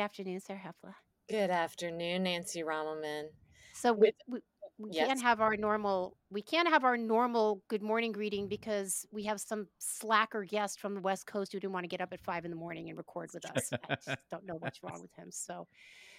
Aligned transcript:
Good 0.00 0.04
afternoon, 0.04 0.40
Sarah 0.40 0.60
Hepola. 0.60 0.94
Good 1.28 1.50
afternoon, 1.50 2.22
Nancy 2.22 2.62
Rommelmann. 2.62 3.24
So 3.74 3.92
we, 3.92 4.12
we, 4.26 4.40
we 4.78 4.92
yes, 4.92 5.06
can't 5.06 5.20
have 5.20 5.42
our 5.42 5.58
normal 5.58 6.16
we 6.30 6.40
can't 6.40 6.66
have 6.66 6.84
our 6.84 6.96
normal 6.96 7.60
good 7.68 7.82
morning 7.82 8.10
greeting 8.10 8.48
because 8.48 9.04
we 9.12 9.24
have 9.24 9.42
some 9.42 9.66
slacker 9.78 10.42
guest 10.44 10.80
from 10.80 10.94
the 10.94 11.02
West 11.02 11.26
Coast 11.26 11.52
who 11.52 11.60
didn't 11.60 11.74
want 11.74 11.84
to 11.84 11.88
get 11.88 12.00
up 12.00 12.14
at 12.14 12.22
five 12.22 12.46
in 12.46 12.50
the 12.50 12.56
morning 12.56 12.88
and 12.88 12.96
record 12.96 13.28
with 13.34 13.44
us. 13.44 13.70
I 13.74 13.94
just 13.96 14.08
don't 14.30 14.46
know 14.46 14.54
what's 14.54 14.82
wrong 14.82 15.02
with 15.02 15.14
him. 15.16 15.30
So 15.30 15.66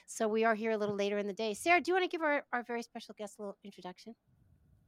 so 0.06 0.28
we 0.28 0.44
are 0.44 0.54
here 0.54 0.70
a 0.70 0.78
little 0.78 0.96
later 0.96 1.18
in 1.18 1.26
the 1.26 1.34
day. 1.34 1.56
Sarah, 1.56 1.82
do 1.82 1.90
you 1.90 1.96
want 1.96 2.04
to 2.04 2.16
give 2.16 2.22
our, 2.22 2.44
our 2.54 2.62
very 2.62 2.84
special 2.84 3.16
guest 3.18 3.40
a 3.40 3.42
little 3.42 3.58
introduction? 3.64 4.14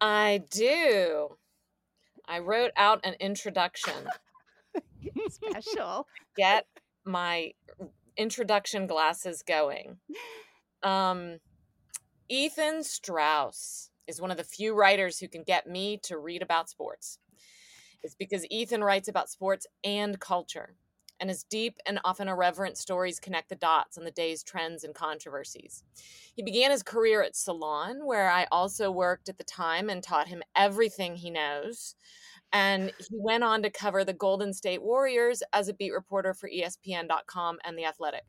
I 0.02 0.44
do. 0.52 1.30
I 2.28 2.38
wrote 2.38 2.74
out 2.78 3.00
an 3.04 3.16
introduction. 3.20 4.06
special. 5.32 6.06
Get 6.38 6.68
my 7.06 7.54
introduction 8.18 8.88
glasses 8.88 9.44
going. 9.44 9.98
Um, 10.84 11.40
Ethan 12.30 12.84
Strauss 12.84 13.90
is 14.08 14.22
one 14.22 14.32
of 14.32 14.38
the 14.38 14.44
few 14.44 14.76
writers 14.76 15.20
who 15.20 15.28
can 15.28 15.44
get 15.44 15.68
me 15.68 15.98
to 16.04 16.18
read 16.18 16.42
about 16.42 16.70
sports. 16.70 17.20
It's 18.02 18.16
because 18.16 18.46
Ethan 18.50 18.84
writes 18.84 19.08
about 19.08 19.30
sports 19.30 19.66
and 19.84 20.20
culture, 20.20 20.76
and 21.20 21.30
his 21.30 21.44
deep 21.44 21.78
and 21.86 22.00
often 22.04 22.28
irreverent 22.28 22.78
stories 22.78 23.20
connect 23.20 23.48
the 23.48 23.56
dots 23.56 23.98
on 23.98 24.04
the 24.04 24.12
day's 24.12 24.44
trends 24.44 24.84
and 24.84 24.94
controversies. 24.94 25.84
He 26.36 26.44
began 26.44 26.72
his 26.72 26.84
career 26.84 27.24
at 27.24 27.36
Salon, 27.36 28.06
where 28.06 28.30
I 28.30 28.46
also 28.52 28.92
worked 28.92 29.30
at 29.30 29.38
the 29.38 29.44
time 29.46 29.90
and 29.90 30.04
taught 30.04 30.28
him 30.28 30.44
everything 30.56 31.16
he 31.16 31.30
knows. 31.30 31.96
And 32.54 32.94
he 33.00 33.18
went 33.18 33.44
on 33.44 33.64
to 33.64 33.72
cover 33.72 34.06
the 34.06 34.14
Golden 34.14 34.54
State 34.54 34.84
Warriors 34.84 35.42
as 35.52 35.68
a 35.68 35.74
beat 35.74 35.92
reporter 35.92 36.36
for 36.36 36.48
ESPN.com 36.48 37.58
and 37.66 37.78
The 37.78 37.86
Athletic. 37.86 38.26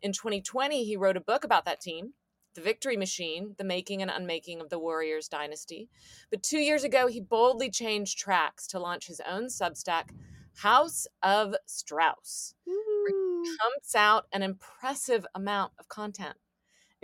In 0.00 0.12
2020, 0.12 0.84
he 0.84 0.96
wrote 0.96 1.16
a 1.16 1.20
book 1.20 1.42
about 1.42 1.64
that 1.64 1.80
team, 1.80 2.12
The 2.54 2.60
Victory 2.60 2.96
Machine 2.96 3.56
The 3.58 3.64
Making 3.64 4.00
and 4.00 4.10
Unmaking 4.10 4.60
of 4.60 4.70
the 4.70 4.78
Warriors 4.78 5.28
Dynasty. 5.28 5.88
But 6.30 6.44
two 6.44 6.58
years 6.58 6.84
ago, 6.84 7.08
he 7.08 7.20
boldly 7.20 7.68
changed 7.68 8.16
tracks 8.16 8.68
to 8.68 8.78
launch 8.78 9.08
his 9.08 9.20
own 9.28 9.46
Substack, 9.46 10.10
House 10.58 11.08
of 11.20 11.56
Strauss, 11.66 12.54
where 12.64 13.08
he 13.08 13.56
pumps 13.60 13.96
out 13.96 14.26
an 14.32 14.42
impressive 14.42 15.26
amount 15.34 15.72
of 15.80 15.88
content, 15.88 16.36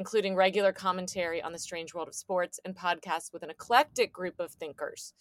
including 0.01 0.35
regular 0.35 0.73
commentary 0.73 1.43
on 1.43 1.53
the 1.53 1.59
strange 1.59 1.93
world 1.93 2.09
of 2.09 2.15
sports 2.15 2.59
and 2.65 2.75
podcasts 2.75 3.35
with 3.35 3.43
an 3.43 3.51
eclectic 3.51 4.11
group 4.11 4.35
of 4.41 4.51
thinkers, 4.53 5.13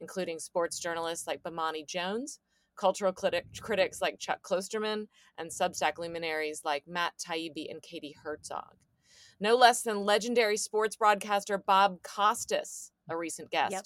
including 0.00 0.38
sports 0.38 0.78
journalists 0.78 1.26
like 1.26 1.42
Bomani 1.42 1.84
Jones, 1.84 2.38
cultural 2.76 3.12
critic, 3.12 3.46
critics 3.60 4.00
like 4.00 4.20
Chuck 4.20 4.40
Klosterman, 4.42 5.08
and 5.38 5.50
Substack 5.50 5.98
luminaries 5.98 6.62
like 6.64 6.86
Matt 6.86 7.14
Taibbi 7.18 7.68
and 7.68 7.82
Katie 7.82 8.14
Herzog. 8.22 8.76
No 9.40 9.56
less 9.56 9.82
than 9.82 10.04
legendary 10.04 10.56
sports 10.56 10.94
broadcaster 10.94 11.58
Bob 11.58 12.00
Costas, 12.04 12.92
a 13.10 13.16
recent 13.16 13.50
guest, 13.50 13.72
Yep. 13.72 13.84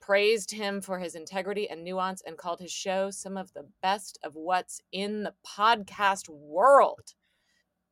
praised 0.00 0.50
him 0.50 0.80
for 0.80 0.98
his 0.98 1.14
integrity 1.14 1.70
and 1.70 1.84
nuance 1.84 2.20
and 2.26 2.36
called 2.36 2.58
his 2.58 2.72
show 2.72 3.12
some 3.12 3.36
of 3.36 3.52
the 3.52 3.68
best 3.80 4.18
of 4.24 4.34
what's 4.34 4.80
in 4.90 5.22
the 5.22 5.34
podcast 5.46 6.28
world. 6.28 7.14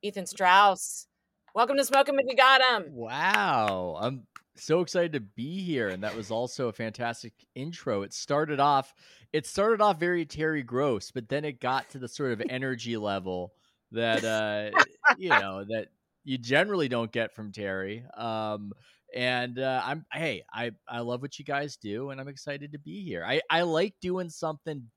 Ethan 0.03 0.27
Strauss, 0.27 1.06
welcome 1.55 1.77
to 1.77 1.83
'em 2.08 2.19
If 2.19 2.27
You 2.28 2.36
Got 2.36 2.61
'em. 2.73 2.95
Wow. 2.95 3.98
I'm 4.01 4.27
so 4.57 4.80
excited 4.80 5.13
to 5.13 5.20
be 5.20 5.63
here. 5.63 5.89
And 5.89 6.02
that 6.02 6.17
was 6.17 6.30
also 6.30 6.68
a 6.68 6.73
fantastic 6.73 7.33
intro. 7.55 8.02
It 8.02 8.13
started 8.13 8.61
off 8.61 8.95
it 9.33 9.46
started 9.46 9.80
off 9.80 9.98
very 9.98 10.27
Terry 10.27 10.62
Gross, 10.62 11.11
but 11.11 11.29
then 11.29 11.45
it 11.45 11.61
got 11.61 11.89
to 11.91 11.98
the 11.98 12.08
sort 12.08 12.33
of 12.33 12.42
energy 12.48 12.96
level 12.96 13.52
that 13.92 14.24
uh 14.24 14.70
you 15.18 15.29
know 15.30 15.64
that 15.68 15.89
you 16.24 16.39
generally 16.39 16.89
don't 16.89 17.12
get 17.12 17.35
from 17.35 17.52
Terry. 17.52 18.05
Um 18.17 18.73
and 19.14 19.58
uh, 19.58 19.83
I'm 19.85 20.07
hey, 20.11 20.42
I 20.51 20.70
I 20.89 21.01
love 21.01 21.20
what 21.20 21.39
you 21.39 21.45
guys 21.45 21.77
do, 21.77 22.11
and 22.11 22.20
I'm 22.20 22.29
excited 22.29 22.73
to 22.73 22.79
be 22.79 23.05
here. 23.05 23.24
I 23.27 23.42
I 23.51 23.62
like 23.62 23.95
doing 24.01 24.30
something 24.30 24.91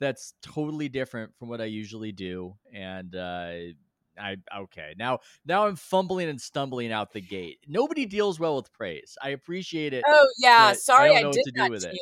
that's 0.00 0.32
totally 0.42 0.88
different 0.88 1.36
from 1.38 1.48
what 1.48 1.60
I 1.60 1.66
usually 1.66 2.12
do, 2.12 2.56
and 2.72 3.14
uh, 3.14 3.52
I 4.20 4.36
okay 4.56 4.94
now 4.98 5.20
now 5.46 5.66
I'm 5.66 5.76
fumbling 5.76 6.28
and 6.28 6.40
stumbling 6.40 6.92
out 6.92 7.12
the 7.12 7.20
gate. 7.20 7.58
Nobody 7.66 8.06
deals 8.06 8.38
well 8.40 8.56
with 8.56 8.72
praise. 8.72 9.16
I 9.22 9.30
appreciate 9.30 9.92
it. 9.92 10.04
Oh, 10.06 10.26
yeah. 10.38 10.70
I 10.70 10.72
Sorry 10.74 11.16
I 11.16 11.24
what 11.24 11.32
did 11.32 11.44
to 11.44 11.50
do 11.52 11.60
that 11.60 11.70
with 11.70 11.82
to 11.82 11.88
it. 11.88 11.96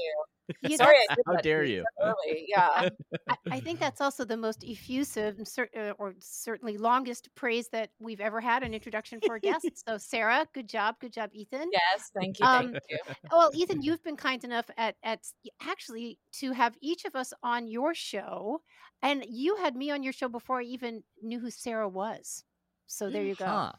You. 0.49 0.71
You 0.71 0.77
Sorry 0.77 0.97
I 1.11 1.15
did 1.15 1.25
How 1.27 1.33
that 1.34 1.43
dare 1.43 1.65
you 1.65 1.77
you? 1.77 1.84
so 1.99 2.05
early. 2.07 2.45
Yeah. 2.49 2.89
I, 3.29 3.37
I 3.51 3.61
think 3.61 3.81
that's 3.81 4.01
also 4.01 4.25
the 4.25 4.37
most 4.37 4.65
effusive 4.65 5.41
cer- 5.45 5.71
uh, 5.77 5.93
or 5.99 6.15
certainly 6.21 6.77
longest 6.77 7.29
praise 7.34 7.69
that 7.69 7.91
we've 7.99 8.21
ever 8.21 8.41
had 8.41 8.62
an 8.62 8.75
introduction 8.75 9.21
for 9.25 9.37
a 9.37 9.41
guest. 9.41 9.67
So, 9.87 9.99
Sarah, 9.99 10.47
good 10.55 10.69
job, 10.69 10.97
good 11.01 11.12
job, 11.12 11.31
Ethan. 11.33 11.71
yes. 11.73 12.11
Thank 12.19 12.39
you. 12.41 12.47
Um, 12.47 12.73
Thank 12.73 12.83
you. 12.89 12.99
Well, 13.31 13.51
Ethan, 13.55 13.83
you've 13.83 14.03
been 14.03 14.17
kind 14.17 14.43
enough 14.45 14.69
at 14.77 14.97
at 15.03 15.21
actually 15.62 16.19
to 16.41 16.53
have 16.53 16.77
each 16.81 17.05
of 17.05 17.15
us 17.15 17.33
on 17.43 17.69
your 17.69 17.95
show, 17.95 18.63
and 19.03 19.25
you 19.28 19.57
had 19.57 19.77
me 19.77 19.91
on 19.91 20.03
your 20.03 20.13
show 20.13 20.28
before 20.28 20.61
I 20.61 20.65
even 20.65 21.03
knew 21.23 21.39
who 21.41 21.51
Sarah 21.51 21.89
was. 21.89 22.45
So 22.87 23.11
there 23.11 23.23
you 23.25 23.34
go. 23.34 23.45
Huh. 23.47 23.73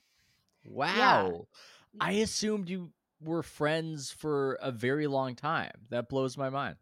Wow. 0.65 1.47
I 1.99 2.11
assumed 2.13 2.69
you 2.69 2.91
were 3.19 3.43
friends 3.43 4.11
for 4.11 4.53
a 4.55 4.71
very 4.71 5.07
long 5.07 5.35
time. 5.35 5.87
That 5.89 6.09
blows 6.09 6.37
my 6.37 6.49
mind. 6.49 6.77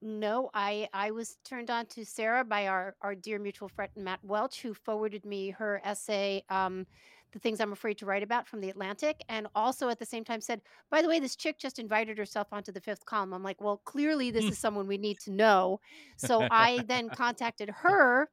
No, 0.00 0.48
I 0.54 0.88
I 0.92 1.10
was 1.10 1.38
turned 1.44 1.70
on 1.70 1.86
to 1.86 2.04
Sarah 2.04 2.44
by 2.44 2.68
our 2.68 2.96
our 3.00 3.16
dear 3.16 3.38
mutual 3.40 3.68
friend 3.68 3.90
Matt 3.96 4.22
Welch, 4.22 4.62
who 4.62 4.72
forwarded 4.72 5.24
me 5.24 5.50
her 5.50 5.80
essay, 5.82 6.44
um, 6.48 6.86
"The 7.32 7.40
Things 7.40 7.60
I'm 7.60 7.72
Afraid 7.72 7.98
to 7.98 8.06
Write 8.06 8.22
About" 8.22 8.46
from 8.46 8.60
the 8.60 8.70
Atlantic, 8.70 9.20
and 9.28 9.48
also 9.56 9.88
at 9.88 9.98
the 9.98 10.06
same 10.06 10.22
time 10.24 10.40
said, 10.40 10.62
"By 10.88 11.02
the 11.02 11.08
way, 11.08 11.18
this 11.18 11.34
chick 11.34 11.58
just 11.58 11.80
invited 11.80 12.16
herself 12.16 12.46
onto 12.52 12.70
the 12.70 12.80
fifth 12.80 13.06
column." 13.06 13.34
I'm 13.34 13.42
like, 13.42 13.60
"Well, 13.60 13.78
clearly 13.78 14.30
this 14.30 14.50
is 14.52 14.58
someone 14.60 14.86
we 14.86 14.98
need 14.98 15.18
to 15.20 15.32
know." 15.32 15.80
So 16.16 16.46
I 16.48 16.82
then 16.82 17.10
contacted 17.10 17.68
her, 17.70 18.30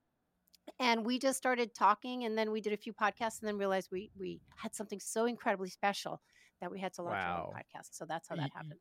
and 0.79 1.05
we 1.05 1.19
just 1.19 1.37
started 1.37 1.73
talking, 1.73 2.23
and 2.23 2.37
then 2.37 2.51
we 2.51 2.61
did 2.61 2.73
a 2.73 2.77
few 2.77 2.93
podcasts, 2.93 3.39
and 3.41 3.47
then 3.47 3.57
realized 3.57 3.89
we 3.91 4.11
we 4.15 4.41
had 4.57 4.75
something 4.75 4.99
so 4.99 5.25
incredibly 5.25 5.69
special 5.69 6.21
that 6.61 6.71
we 6.71 6.79
had 6.79 6.93
to 6.93 7.01
launch 7.03 7.17
our 7.17 7.47
own 7.47 7.53
podcast. 7.53 7.89
So 7.91 8.05
that's 8.05 8.27
how 8.29 8.35
that 8.35 8.51
happened. 8.53 8.79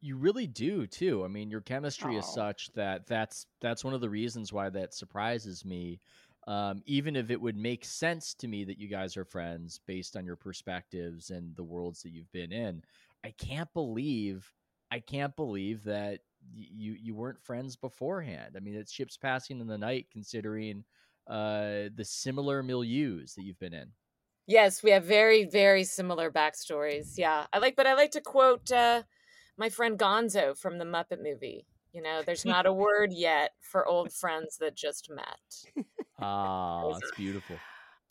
You 0.00 0.16
really 0.16 0.46
do 0.46 0.86
too. 0.86 1.24
I 1.24 1.28
mean, 1.28 1.50
your 1.50 1.62
chemistry 1.62 2.16
is 2.16 2.26
Oh. 2.28 2.34
such 2.34 2.70
that 2.74 3.06
that's 3.06 3.46
that's 3.60 3.84
one 3.84 3.94
of 3.94 4.00
the 4.00 4.10
reasons 4.10 4.52
why 4.52 4.68
that 4.70 4.92
surprises 4.94 5.64
me. 5.64 6.00
Um, 6.46 6.82
even 6.84 7.16
if 7.16 7.30
it 7.30 7.40
would 7.40 7.56
make 7.56 7.86
sense 7.86 8.34
to 8.34 8.46
me 8.48 8.64
that 8.64 8.78
you 8.78 8.86
guys 8.86 9.16
are 9.16 9.24
friends 9.24 9.80
based 9.86 10.14
on 10.14 10.26
your 10.26 10.36
perspectives 10.36 11.30
and 11.30 11.56
the 11.56 11.64
worlds 11.64 12.02
that 12.02 12.10
you've 12.10 12.30
been 12.32 12.52
in, 12.52 12.82
I 13.24 13.30
can't 13.38 13.72
believe 13.72 14.52
I 14.90 15.00
can't 15.00 15.34
believe 15.36 15.84
that 15.84 16.20
you 16.52 16.92
you 16.92 17.14
weren't 17.14 17.40
friends 17.42 17.74
beforehand. 17.76 18.54
I 18.56 18.60
mean, 18.60 18.74
it's 18.74 18.92
ships 18.92 19.16
passing 19.16 19.58
in 19.60 19.66
the 19.66 19.78
night 19.78 20.08
considering 20.12 20.84
uh 21.26 21.88
the 21.94 22.04
similar 22.04 22.62
milieus 22.62 23.34
that 23.36 23.44
you've 23.44 23.58
been 23.58 23.72
in. 23.72 23.90
Yes, 24.46 24.82
we 24.82 24.90
have 24.90 25.04
very, 25.04 25.44
very 25.44 25.84
similar 25.84 26.30
backstories. 26.30 27.14
Yeah. 27.16 27.46
I 27.52 27.58
like, 27.58 27.76
but 27.76 27.86
I 27.86 27.94
like 27.94 28.10
to 28.12 28.20
quote 28.20 28.70
uh, 28.70 29.02
my 29.56 29.68
friend 29.68 29.98
Gonzo 29.98 30.56
from 30.56 30.78
the 30.78 30.84
Muppet 30.84 31.22
movie. 31.22 31.66
You 31.92 32.02
know, 32.02 32.22
there's 32.24 32.44
not 32.54 32.66
a 32.66 32.72
word 32.72 33.12
yet 33.12 33.52
for 33.60 33.86
old 33.86 34.12
friends 34.12 34.58
that 34.58 34.74
just 34.74 35.10
met. 35.10 35.84
Ah, 36.18 36.90
it's 36.90 37.10
beautiful. 37.16 37.56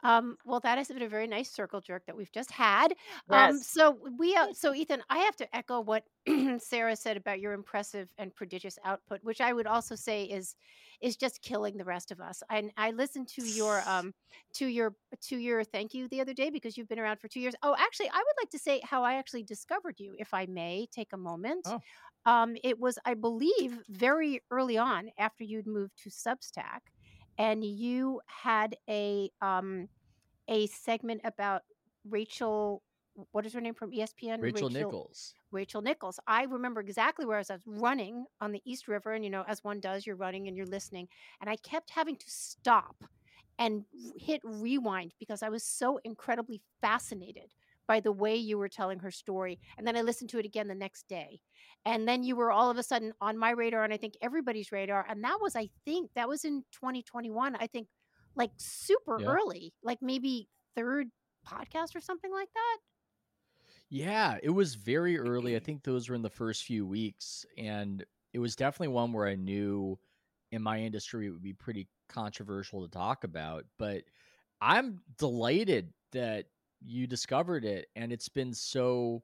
Um, 0.03 0.37
well, 0.45 0.59
that 0.61 0.77
has 0.77 0.89
been 0.89 1.01
a 1.01 1.07
very 1.09 1.27
nice 1.27 1.49
circle 1.51 1.81
jerk 1.81 2.05
that 2.07 2.15
we've 2.17 2.31
just 2.31 2.51
had. 2.51 2.93
Um, 3.31 3.61
Yes. 3.61 3.63
so 3.63 3.97
we, 4.17 4.35
uh, 4.35 4.53
so 4.53 4.73
Ethan, 4.73 5.01
I 5.09 5.19
have 5.19 5.35
to 5.37 5.55
echo 5.55 5.79
what 5.79 6.03
Sarah 6.59 6.95
said 6.95 7.17
about 7.17 7.39
your 7.39 7.53
impressive 7.53 8.09
and 8.17 8.35
prodigious 8.35 8.77
output, 8.83 9.19
which 9.23 9.41
I 9.41 9.53
would 9.53 9.67
also 9.67 9.95
say 9.95 10.25
is 10.25 10.55
is 11.01 11.17
just 11.17 11.41
killing 11.41 11.77
the 11.77 11.85
rest 11.85 12.11
of 12.11 12.21
us. 12.21 12.43
And 12.49 12.71
I 12.77 12.91
listened 12.91 13.27
to 13.29 13.43
your 13.45 13.81
um 13.87 14.13
to 14.55 14.67
your 14.67 14.95
to 15.23 15.37
your 15.37 15.63
thank 15.63 15.93
you 15.93 16.07
the 16.07 16.21
other 16.21 16.33
day 16.33 16.49
because 16.49 16.77
you've 16.77 16.87
been 16.89 16.99
around 16.99 17.19
for 17.19 17.27
two 17.27 17.39
years. 17.39 17.55
Oh, 17.63 17.75
actually, 17.77 18.09
I 18.09 18.17
would 18.17 18.41
like 18.41 18.49
to 18.51 18.59
say 18.59 18.81
how 18.83 19.03
I 19.03 19.15
actually 19.15 19.43
discovered 19.43 19.99
you, 19.99 20.15
if 20.19 20.33
I 20.33 20.45
may 20.47 20.87
take 20.91 21.13
a 21.13 21.17
moment. 21.17 21.65
Oh. 21.65 21.83
Um, 22.25 22.55
it 22.63 22.79
was, 22.79 22.97
I 23.05 23.15
believe, 23.15 23.81
very 23.89 24.41
early 24.49 24.77
on 24.77 25.09
after 25.17 25.43
you'd 25.43 25.67
moved 25.67 25.97
to 26.03 26.09
Substack, 26.09 26.79
and 27.37 27.63
you 27.63 28.21
had 28.27 28.75
a 28.89 29.29
um 29.41 29.87
a 30.47 30.67
segment 30.67 31.21
about 31.23 31.61
Rachel. 32.09 32.83
What 33.31 33.45
is 33.45 33.53
her 33.53 33.61
name 33.61 33.75
from 33.75 33.91
ESPN? 33.91 34.41
Rachel 34.41 34.69
Nichols. 34.69 35.35
Rachel 35.51 35.81
Nichols. 35.81 36.19
I 36.25 36.43
remember 36.45 36.81
exactly 36.81 37.25
where 37.25 37.37
I 37.37 37.41
was, 37.41 37.51
I 37.51 37.55
was 37.55 37.67
running 37.67 38.25
on 38.41 38.51
the 38.51 38.61
East 38.65 38.87
River, 38.87 39.13
and 39.13 39.23
you 39.23 39.29
know, 39.29 39.43
as 39.47 39.63
one 39.63 39.79
does, 39.79 40.05
you're 40.05 40.15
running 40.15 40.47
and 40.47 40.57
you're 40.57 40.65
listening, 40.65 41.07
and 41.39 41.49
I 41.49 41.55
kept 41.57 41.91
having 41.91 42.15
to 42.15 42.25
stop 42.27 43.03
and 43.59 43.85
hit 44.17 44.41
rewind 44.43 45.13
because 45.19 45.43
I 45.43 45.49
was 45.49 45.63
so 45.63 45.99
incredibly 46.03 46.61
fascinated 46.81 47.53
by 47.87 47.99
the 47.99 48.11
way 48.11 48.35
you 48.35 48.57
were 48.57 48.69
telling 48.69 48.99
her 48.99 49.11
story. 49.11 49.59
And 49.77 49.85
then 49.87 49.95
I 49.97 50.01
listened 50.01 50.29
to 50.31 50.39
it 50.39 50.45
again 50.45 50.67
the 50.67 50.75
next 50.75 51.07
day. 51.07 51.41
And 51.85 52.07
then 52.07 52.23
you 52.23 52.35
were 52.35 52.51
all 52.51 52.69
of 52.69 52.77
a 52.77 52.83
sudden 52.83 53.13
on 53.21 53.37
my 53.37 53.51
radar 53.51 53.83
and 53.83 53.93
I 53.93 53.97
think 53.97 54.15
everybody's 54.21 54.71
radar. 54.71 55.05
And 55.07 55.23
that 55.23 55.39
was, 55.41 55.55
I 55.55 55.69
think, 55.85 56.11
that 56.15 56.29
was 56.29 56.45
in 56.45 56.63
2021. 56.71 57.55
I 57.55 57.67
think 57.67 57.89
like 58.35 58.51
super 58.57 59.19
Yeah. 59.19 59.25
early, 59.25 59.73
like 59.83 60.01
maybe 60.01 60.49
third 60.75 61.09
podcast 61.47 61.95
or 61.95 62.01
something 62.01 62.31
like 62.31 62.49
that. 62.53 62.77
Yeah, 63.89 64.37
it 64.41 64.49
was 64.49 64.75
very 64.75 65.17
early. 65.17 65.55
I 65.55 65.59
think 65.59 65.83
those 65.83 66.09
were 66.09 66.15
in 66.15 66.21
the 66.21 66.29
first 66.29 66.63
few 66.63 66.85
weeks. 66.85 67.45
And 67.57 68.05
it 68.33 68.39
was 68.39 68.55
definitely 68.55 68.89
one 68.89 69.13
where 69.13 69.27
I 69.27 69.35
knew 69.35 69.99
in 70.51 70.61
my 70.61 70.79
industry 70.79 71.27
it 71.27 71.31
would 71.31 71.41
be 71.43 71.53
pretty 71.53 71.89
controversial 72.09 72.83
to 72.83 72.89
talk 72.91 73.23
about. 73.23 73.65
But 73.77 74.05
I'm 74.61 75.01
delighted 75.17 75.93
that 76.11 76.47
you 76.85 77.07
discovered 77.07 77.65
it. 77.65 77.87
And 77.95 78.11
it's 78.11 78.29
been 78.29 78.53
so, 78.53 79.23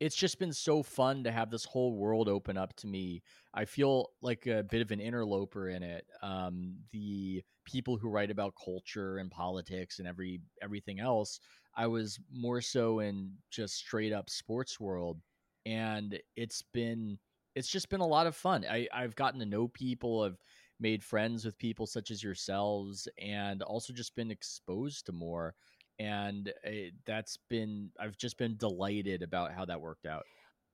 it's 0.00 0.16
just 0.16 0.38
been 0.38 0.52
so 0.52 0.82
fun 0.82 1.24
to 1.24 1.30
have 1.32 1.50
this 1.50 1.64
whole 1.64 1.94
world 1.94 2.28
open 2.28 2.56
up 2.56 2.74
to 2.76 2.86
me. 2.86 3.22
I 3.54 3.64
feel 3.64 4.10
like 4.22 4.46
a 4.46 4.62
bit 4.64 4.82
of 4.82 4.90
an 4.90 5.00
interloper 5.00 5.68
in 5.68 5.82
it. 5.82 6.06
Um, 6.22 6.76
the 6.92 7.42
people 7.64 7.96
who 7.96 8.08
write 8.10 8.30
about 8.30 8.54
culture 8.62 9.18
and 9.18 9.30
politics 9.30 9.98
and 9.98 10.08
every 10.08 10.40
everything 10.62 11.00
else 11.00 11.40
I 11.76 11.86
was 11.86 12.18
more 12.32 12.60
so 12.60 13.00
in 13.00 13.32
just 13.50 13.74
straight 13.76 14.12
up 14.12 14.30
sports 14.30 14.78
world, 14.78 15.20
and 15.66 16.18
it's 16.36 16.62
been 16.72 17.18
it's 17.54 17.68
just 17.68 17.88
been 17.88 18.00
a 18.00 18.06
lot 18.06 18.26
of 18.26 18.36
fun. 18.36 18.64
I 18.68 18.88
I've 18.92 19.16
gotten 19.16 19.40
to 19.40 19.46
know 19.46 19.68
people, 19.68 20.22
I've 20.22 20.38
made 20.80 21.02
friends 21.02 21.44
with 21.44 21.58
people 21.58 21.86
such 21.86 22.10
as 22.10 22.22
yourselves, 22.22 23.08
and 23.18 23.62
also 23.62 23.92
just 23.92 24.14
been 24.16 24.30
exposed 24.30 25.06
to 25.06 25.12
more. 25.12 25.54
And 25.98 26.52
it, 26.64 26.94
that's 27.06 27.38
been 27.48 27.90
I've 27.98 28.16
just 28.16 28.36
been 28.36 28.56
delighted 28.56 29.22
about 29.22 29.52
how 29.52 29.64
that 29.66 29.80
worked 29.80 30.06
out. 30.06 30.24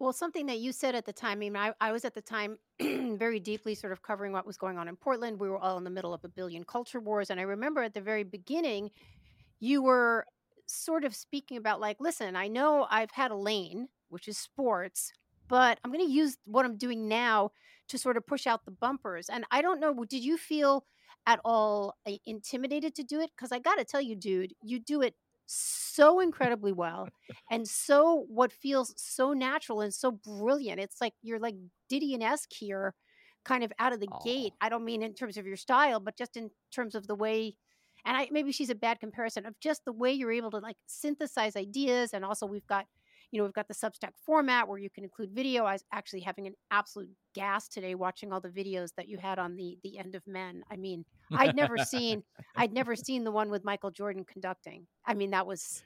Well, 0.01 0.15
something 0.15 0.47
that 0.47 0.61
you 0.61 0.73
said 0.73 0.95
at 0.95 1.05
the 1.05 1.13
time, 1.13 1.33
I 1.33 1.35
mean, 1.37 1.57
I, 1.57 1.75
I 1.79 1.93
was 1.93 2.07
at 2.07 2.15
the 2.15 2.23
time 2.23 2.57
very 2.81 3.39
deeply 3.39 3.75
sort 3.75 3.93
of 3.93 4.01
covering 4.01 4.33
what 4.33 4.47
was 4.47 4.57
going 4.57 4.79
on 4.79 4.89
in 4.89 4.97
Portland. 4.97 5.39
We 5.39 5.51
were 5.51 5.59
all 5.59 5.77
in 5.77 5.85
the 5.85 5.91
middle 5.91 6.15
of 6.15 6.25
a 6.25 6.29
billion 6.29 6.65
culture 6.65 7.01
wars. 7.01 7.29
And 7.29 7.39
I 7.39 7.43
remember 7.43 7.83
at 7.83 7.93
the 7.93 8.01
very 8.01 8.25
beginning, 8.25 8.93
you 9.59 9.83
were 9.83 10.25
sort 10.65 11.05
of 11.05 11.15
speaking 11.15 11.59
about, 11.59 11.81
like, 11.81 11.99
listen, 12.01 12.35
I 12.35 12.49
know 12.49 12.87
I've 12.91 13.11
had 13.11 13.31
a 13.31 13.37
lane, 13.37 13.89
which 14.09 14.27
is 14.27 14.39
sports, 14.39 15.13
but 15.49 15.79
I'm 15.85 15.93
going 15.93 16.07
to 16.07 16.11
use 16.11 16.39
what 16.47 16.65
I'm 16.65 16.79
doing 16.79 17.07
now 17.07 17.51
to 17.89 17.99
sort 17.99 18.17
of 18.17 18.27
push 18.27 18.47
out 18.47 18.65
the 18.65 18.71
bumpers. 18.71 19.29
And 19.29 19.45
I 19.51 19.61
don't 19.61 19.81
know, 19.81 19.93
did 20.05 20.25
you 20.25 20.39
feel 20.39 20.87
at 21.31 21.41
all 21.45 21.95
uh, 22.07 22.13
intimidated 22.27 22.95
to 22.97 23.05
do 23.05 23.21
it? 23.21 23.31
Because 23.37 23.53
I 23.53 23.59
got 23.61 23.79
to 23.79 23.85
tell 23.85 24.01
you, 24.01 24.17
dude, 24.17 24.53
you 24.63 24.81
do 24.81 25.01
it 25.03 25.15
so 25.47 26.21
incredibly 26.21 26.73
well 26.73 27.09
and 27.51 27.67
so 27.67 28.25
what 28.29 28.53
feels 28.53 28.95
so 28.97 29.33
natural 29.33 29.81
and 29.81 29.93
so 29.93 30.13
brilliant. 30.13 30.81
It's 30.81 31.01
like 31.01 31.15
you're 31.23 31.41
like 31.41 31.57
Didion 31.91 32.23
esque 32.23 32.53
here, 32.53 32.95
kind 33.45 33.65
of 33.65 33.73
out 33.79 33.93
of 33.93 34.01
the 34.01 34.09
gate. 34.25 34.53
Oh, 34.55 34.67
I 34.67 34.69
don't 34.69 34.85
mean 34.85 35.03
in 35.03 35.15
terms 35.15 35.37
of 35.37 35.47
your 35.47 35.57
style, 35.57 36.01
but 36.01 36.17
just 36.17 36.37
in 36.37 36.51
terms 36.73 36.95
of 36.95 37.07
the 37.07 37.17
way. 37.17 37.57
And 38.05 38.17
I 38.17 38.29
maybe 38.31 38.53
she's 38.53 38.71
a 38.71 38.75
bad 38.75 39.01
comparison 39.01 39.45
of 39.47 39.59
just 39.61 39.85
the 39.85 39.93
way 39.93 40.13
you're 40.13 40.33
able 40.33 40.53
to 40.53 40.59
like 40.59 40.77
synthesize 40.87 41.57
ideas. 41.57 42.15
And 42.15 42.25
also 42.25 42.47
we've 42.47 42.67
got, 42.67 42.87
you 43.31 43.39
know, 43.39 43.45
we've 43.45 43.53
got 43.55 43.69
the 43.69 43.75
Substack 43.75 44.11
format 44.27 44.67
where 44.69 44.79
you 44.79 44.91
can 44.91 45.05
include 45.05 45.31
video. 45.31 45.65
I 45.65 45.73
was 45.73 45.85
actually 45.93 46.21
having 46.21 46.47
an 46.47 46.55
absolute 46.71 47.11
gas 47.35 47.69
today 47.69 47.95
watching 47.95 48.33
all 48.33 48.41
the 48.41 48.49
videos 48.49 48.89
that 48.97 49.09
you 49.09 49.19
had 49.19 49.39
on 49.39 49.55
the 49.57 49.79
the 49.85 49.99
end 49.99 50.15
of 50.15 50.27
men. 50.27 50.63
I 50.71 50.77
mean, 50.77 51.05
I'd 51.33 51.55
never 51.55 51.79
seen 51.79 52.23
I'd 52.57 52.73
never 52.73 52.97
seen 52.97 53.25
the 53.25 53.31
one 53.31 53.51
with 53.51 53.65
Michael 53.65 53.91
Jordan 53.91 54.25
conducting. 54.25 54.87
I 55.07 55.15
mean, 55.15 55.31
that 55.31 55.47
was 55.47 55.83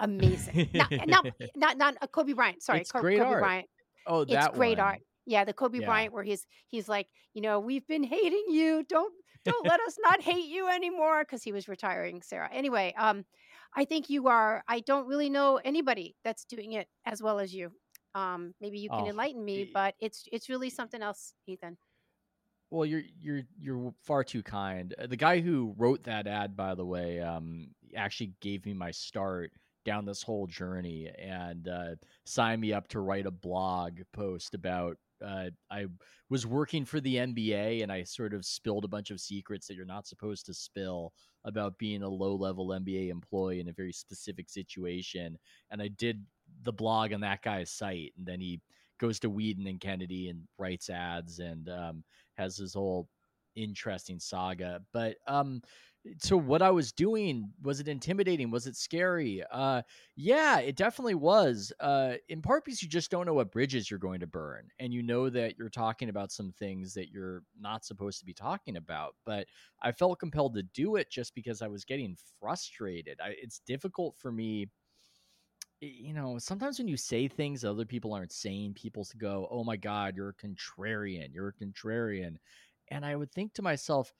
amazing. 0.00 0.70
Not 0.74 0.90
not 1.06 1.26
not 1.56 1.76
not 1.78 1.94
uh, 2.00 2.06
Kobe 2.06 2.32
Bryant. 2.32 2.62
Sorry, 2.62 2.80
it's 2.80 2.92
Co- 2.92 3.00
great 3.00 3.18
Kobe 3.18 3.30
art. 3.30 3.42
Bryant. 3.42 3.68
Oh, 4.06 4.22
It's 4.26 4.48
great 4.56 4.78
one. 4.78 4.86
art. 4.86 4.98
Yeah, 5.26 5.44
the 5.44 5.52
Kobe 5.52 5.78
Yeah. 5.80 5.86
Bryant 5.86 6.12
where 6.12 6.22
he's 6.24 6.46
he's 6.68 6.88
like, 6.88 7.08
you 7.34 7.42
know, 7.42 7.60
we've 7.60 7.86
been 7.86 8.02
hating 8.04 8.44
you. 8.48 8.84
Don't 8.88 9.12
don't 9.44 9.66
let 9.66 9.80
us 9.80 9.96
not 10.02 10.22
hate 10.30 10.46
you 10.46 10.68
anymore 10.68 11.22
because 11.22 11.42
he 11.42 11.52
was 11.52 11.68
retiring, 11.68 12.22
Sarah. 12.22 12.48
Anyway, 12.52 12.94
um, 12.98 13.24
I 13.74 13.84
think 13.84 14.10
you 14.10 14.28
are. 14.28 14.64
I 14.68 14.80
don't 14.80 15.06
really 15.06 15.30
know 15.30 15.56
anybody 15.58 16.16
that's 16.24 16.44
doing 16.44 16.72
it 16.72 16.88
as 17.04 17.22
well 17.22 17.38
as 17.38 17.54
you. 17.54 17.72
Um, 18.14 18.54
maybe 18.60 18.78
you 18.78 18.90
can 18.90 19.06
Oh, 19.06 19.06
enlighten 19.06 19.44
me, 19.44 19.64
but 19.72 19.94
it's 20.00 20.24
it's 20.32 20.48
really 20.48 20.70
something 20.70 21.02
else, 21.02 21.34
Ethan. 21.46 21.78
Well, 22.70 22.84
you're 22.84 23.02
you're 23.18 23.42
you're 23.58 23.94
far 24.02 24.24
too 24.24 24.42
kind. 24.42 24.94
Uh, 24.98 25.06
The 25.06 25.16
guy 25.16 25.40
who 25.40 25.74
wrote 25.78 26.02
that 26.04 26.26
ad, 26.26 26.56
by 26.56 26.74
the 26.74 26.84
way, 26.84 27.20
um, 27.20 27.74
actually 27.96 28.34
gave 28.40 28.66
me 28.66 28.74
my 28.74 28.90
start 28.90 29.52
down 29.84 30.04
this 30.04 30.22
whole 30.22 30.46
journey 30.46 31.08
and 31.08 31.66
uh, 31.68 31.96
signed 32.26 32.60
me 32.60 32.72
up 32.74 32.88
to 32.88 33.00
write 33.00 33.26
a 33.26 33.30
blog 33.30 34.00
post 34.12 34.54
about. 34.54 34.98
Uh, 35.24 35.50
I 35.70 35.86
was 36.30 36.46
working 36.46 36.84
for 36.84 37.00
the 37.00 37.16
NBA 37.16 37.82
and 37.82 37.90
I 37.90 38.02
sort 38.04 38.34
of 38.34 38.44
spilled 38.44 38.84
a 38.84 38.88
bunch 38.88 39.10
of 39.10 39.20
secrets 39.20 39.66
that 39.66 39.74
you're 39.74 39.84
not 39.84 40.06
supposed 40.06 40.46
to 40.46 40.54
spill 40.54 41.12
about 41.44 41.78
being 41.78 42.02
a 42.02 42.08
low 42.08 42.34
level 42.34 42.68
NBA 42.68 43.08
employee 43.08 43.60
in 43.60 43.68
a 43.68 43.72
very 43.72 43.92
specific 43.92 44.50
situation. 44.50 45.38
And 45.70 45.80
I 45.80 45.88
did 45.88 46.24
the 46.62 46.72
blog 46.72 47.12
on 47.12 47.20
that 47.20 47.42
guy's 47.42 47.70
site, 47.70 48.12
and 48.16 48.26
then 48.26 48.40
he 48.40 48.60
goes 48.98 49.18
to 49.20 49.30
Wieden 49.30 49.68
and 49.68 49.80
Kennedy 49.80 50.28
and 50.28 50.42
writes 50.58 50.90
ads 50.90 51.38
and 51.38 51.68
um, 51.68 52.04
has 52.36 52.56
this 52.56 52.74
whole 52.74 53.08
interesting 53.54 54.18
saga. 54.18 54.80
But 54.92 55.16
um 55.26 55.62
so 56.18 56.36
what 56.36 56.62
I 56.62 56.70
was 56.70 56.92
doing 56.92 57.52
was 57.62 57.80
it 57.80 57.88
intimidating? 57.88 58.50
Was 58.50 58.66
it 58.66 58.76
scary? 58.76 59.42
Uh 59.50 59.82
yeah, 60.16 60.58
it 60.60 60.76
definitely 60.76 61.14
was. 61.14 61.72
Uh 61.80 62.14
in 62.28 62.42
part 62.42 62.64
because 62.64 62.82
you 62.82 62.88
just 62.88 63.10
don't 63.10 63.26
know 63.26 63.34
what 63.34 63.52
bridges 63.52 63.90
you're 63.90 63.98
going 63.98 64.20
to 64.20 64.26
burn 64.26 64.68
and 64.78 64.92
you 64.92 65.02
know 65.02 65.28
that 65.30 65.56
you're 65.58 65.68
talking 65.68 66.08
about 66.08 66.32
some 66.32 66.52
things 66.52 66.94
that 66.94 67.10
you're 67.10 67.42
not 67.58 67.84
supposed 67.84 68.18
to 68.20 68.24
be 68.26 68.34
talking 68.34 68.76
about. 68.76 69.14
But 69.24 69.46
I 69.82 69.92
felt 69.92 70.18
compelled 70.20 70.54
to 70.54 70.62
do 70.62 70.96
it 70.96 71.10
just 71.10 71.34
because 71.34 71.62
I 71.62 71.68
was 71.68 71.84
getting 71.84 72.16
frustrated. 72.40 73.20
I, 73.22 73.34
it's 73.40 73.60
difficult 73.60 74.16
for 74.18 74.32
me 74.32 74.68
you 75.80 76.12
know, 76.12 76.38
sometimes 76.38 76.78
when 76.78 76.88
you 76.88 76.96
say 76.96 77.28
things 77.28 77.64
other 77.64 77.84
people 77.84 78.12
aren't 78.12 78.32
saying, 78.32 78.74
people 78.74 79.06
go, 79.16 79.46
"Oh 79.50 79.62
my 79.64 79.76
God, 79.76 80.16
you're 80.16 80.30
a 80.30 80.34
contrarian. 80.34 81.32
You're 81.32 81.48
a 81.48 81.52
contrarian," 81.64 82.36
and 82.88 83.04
I 83.06 83.14
would 83.16 83.30
think 83.32 83.54
to 83.54 83.62
myself, 83.62 84.12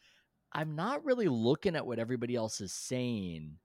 I'm 0.53 0.75
not 0.75 1.05
really 1.05 1.29
looking 1.29 1.77
at 1.77 1.87
what 1.87 1.99
everybody 1.99 2.35
else 2.35 2.61
is 2.61 2.73
saying 2.73 3.57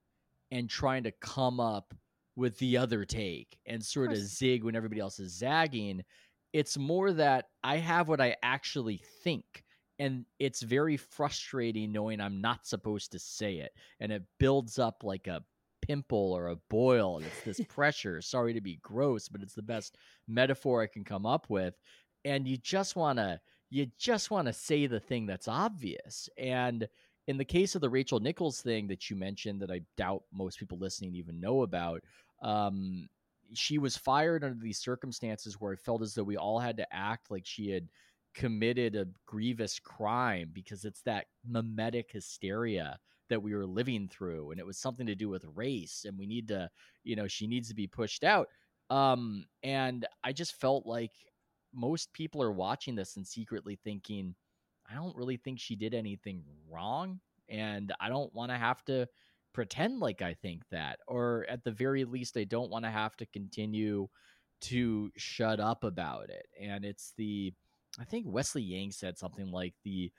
and 0.51 0.69
trying 0.69 1.03
to 1.03 1.11
come 1.11 1.59
up 1.59 1.93
with 2.35 2.57
the 2.57 2.77
other 2.77 3.05
take 3.05 3.57
and 3.65 3.83
sort 3.83 4.11
of 4.11 4.17
course. 4.17 4.27
zig 4.27 4.63
when 4.63 4.75
everybody 4.75 5.01
else 5.01 5.19
is 5.19 5.37
zagging. 5.37 6.03
It's 6.51 6.77
more 6.77 7.11
that 7.13 7.45
I 7.63 7.77
have 7.77 8.07
what 8.07 8.21
I 8.21 8.35
actually 8.43 9.01
think. 9.23 9.63
And 9.99 10.25
it's 10.39 10.61
very 10.61 10.97
frustrating 10.97 11.91
knowing 11.91 12.19
I'm 12.19 12.41
not 12.41 12.65
supposed 12.65 13.11
to 13.11 13.19
say 13.19 13.57
it. 13.57 13.71
And 13.99 14.11
it 14.11 14.23
builds 14.39 14.79
up 14.79 15.03
like 15.03 15.27
a 15.27 15.43
pimple 15.81 16.33
or 16.33 16.47
a 16.47 16.55
boil. 16.69 17.19
It's 17.19 17.41
this 17.57 17.65
pressure. 17.69 18.21
Sorry 18.21 18.53
to 18.53 18.61
be 18.61 18.79
gross, 18.81 19.29
but 19.29 19.41
it's 19.41 19.53
the 19.53 19.61
best 19.61 19.97
metaphor 20.27 20.81
I 20.81 20.87
can 20.87 21.03
come 21.03 21.25
up 21.25 21.49
with. 21.49 21.75
And 22.25 22.47
you 22.47 22.57
just 22.57 22.95
want 22.95 23.19
to, 23.19 23.39
you 23.73 23.87
just 23.97 24.29
want 24.29 24.45
to 24.45 24.53
say 24.53 24.85
the 24.85 24.99
thing 24.99 25.25
that's 25.25 25.47
obvious. 25.47 26.29
And 26.37 26.87
in 27.25 27.37
the 27.37 27.45
case 27.45 27.73
of 27.73 27.81
the 27.81 27.89
Rachel 27.89 28.19
Nichols 28.19 28.61
thing 28.61 28.85
that 28.87 29.09
you 29.09 29.15
mentioned, 29.15 29.59
that 29.63 29.71
I 29.71 29.81
doubt 29.97 30.21
most 30.31 30.59
people 30.59 30.77
listening 30.77 31.15
even 31.15 31.39
know 31.39 31.63
about, 31.63 32.03
um, 32.43 33.09
she 33.55 33.79
was 33.79 33.97
fired 33.97 34.43
under 34.43 34.63
these 34.63 34.77
circumstances 34.77 35.59
where 35.59 35.73
I 35.73 35.75
felt 35.75 36.03
as 36.03 36.13
though 36.13 36.23
we 36.23 36.37
all 36.37 36.59
had 36.59 36.77
to 36.77 36.95
act 36.95 37.31
like 37.31 37.47
she 37.47 37.71
had 37.71 37.87
committed 38.35 38.95
a 38.95 39.07
grievous 39.25 39.79
crime 39.79 40.51
because 40.53 40.85
it's 40.85 41.01
that 41.01 41.25
mimetic 41.43 42.11
hysteria 42.11 42.99
that 43.29 43.41
we 43.41 43.55
were 43.55 43.65
living 43.65 44.07
through 44.07 44.51
and 44.51 44.59
it 44.59 44.65
was 44.65 44.77
something 44.77 45.07
to 45.07 45.15
do 45.15 45.29
with 45.29 45.45
race 45.55 46.05
and 46.07 46.17
we 46.17 46.25
need 46.25 46.47
to 46.47 46.69
you 47.03 47.15
know 47.15 47.27
she 47.27 47.45
needs 47.45 47.67
to 47.69 47.75
be 47.75 47.85
pushed 47.85 48.23
out 48.23 48.47
um 48.89 49.45
and 49.61 50.07
i 50.23 50.31
just 50.31 50.59
felt 50.59 50.85
like 50.87 51.11
most 51.73 52.13
people 52.13 52.41
are 52.41 52.51
watching 52.51 52.95
this 52.95 53.15
and 53.17 53.25
secretly 53.25 53.77
thinking 53.83 54.35
I 54.89 54.95
don't 54.95 55.15
really 55.15 55.37
think 55.37 55.59
she 55.59 55.75
did 55.75 55.93
anything 55.93 56.43
wrong. 56.69 57.19
And 57.49 57.93
I 57.99 58.09
don't 58.09 58.33
want 58.33 58.51
to 58.51 58.57
have 58.57 58.83
to 58.85 59.07
pretend 59.53 59.99
like 59.99 60.21
I 60.21 60.33
think 60.33 60.63
that. 60.71 60.99
Or 61.07 61.45
at 61.49 61.63
the 61.63 61.71
very 61.71 62.03
least, 62.03 62.37
I 62.37 62.43
don't 62.43 62.71
want 62.71 62.85
to 62.85 62.91
have 62.91 63.15
to 63.17 63.25
continue 63.27 64.07
to 64.61 65.11
shut 65.17 65.59
up 65.59 65.83
about 65.83 66.29
it. 66.29 66.47
And 66.59 66.85
it's 66.85 67.13
the, 67.17 67.53
I 67.99 68.05
think 68.05 68.25
Wesley 68.27 68.63
Yang 68.63 68.91
said 68.91 69.17
something 69.17 69.51
like 69.51 69.73
the 69.83 70.11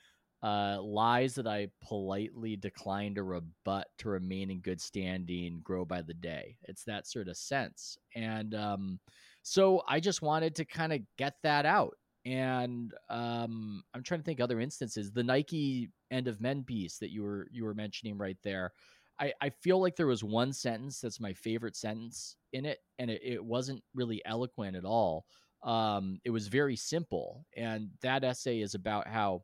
uh, 0.43 0.79
lies 0.83 1.35
that 1.35 1.47
I 1.47 1.69
politely 1.83 2.57
decline 2.57 3.15
to 3.15 3.23
rebut 3.23 3.89
to 3.99 4.11
remain 4.11 4.51
in 4.51 4.61
good 4.61 4.81
standing 4.81 5.61
grow 5.65 5.87
by 5.87 6.03
the 6.03 6.13
day. 6.13 6.57
It's 6.65 6.85
that 6.85 7.07
sort 7.07 7.29
of 7.29 7.39
sense. 7.39 7.97
And 8.15 8.55
um, 8.55 9.01
so 9.45 9.83
I 9.87 10.01
just 10.01 10.23
wanted 10.23 10.57
to 10.57 10.65
kind 10.65 10.93
of 10.93 11.01
get 11.17 11.35
that 11.43 11.67
out 11.67 11.97
and 12.25 12.95
um, 13.11 13.85
I'm 13.93 14.03
trying 14.03 14.21
to 14.21 14.25
think 14.25 14.41
other 14.41 14.61
instances. 14.61 15.13
The 15.13 15.23
Nike 15.23 15.91
end 16.11 16.27
of 16.27 16.41
men 16.41 16.65
piece 16.65 16.99
that 16.99 17.11
you 17.11 17.23
were 17.23 17.49
you 17.53 17.65
were 17.65 17.75
mentioning 17.75 18.17
right 18.17 18.39
there. 18.43 18.73
I, 19.21 19.33
I 19.41 19.51
feel 19.51 19.81
like 19.81 19.95
there 19.95 20.07
was 20.07 20.25
one 20.25 20.53
sentence 20.53 21.01
that's 21.01 21.21
my 21.21 21.35
favorite 21.35 21.77
sentence 21.77 22.37
in 22.53 22.65
it, 22.65 22.79
and 22.99 23.11
it, 23.11 23.21
it 23.23 23.45
wasn't 23.45 23.83
really 23.95 24.23
eloquent 24.25 24.77
at 24.77 24.85
all. 24.85 25.27
Um, 25.63 26.19
it 26.25 26.31
was 26.31 26.49
very 26.49 26.77
simple, 26.77 27.45
and 27.57 27.91
that 28.01 28.25
essay 28.25 28.61
is 28.61 28.75
about 28.75 29.07
how 29.07 29.43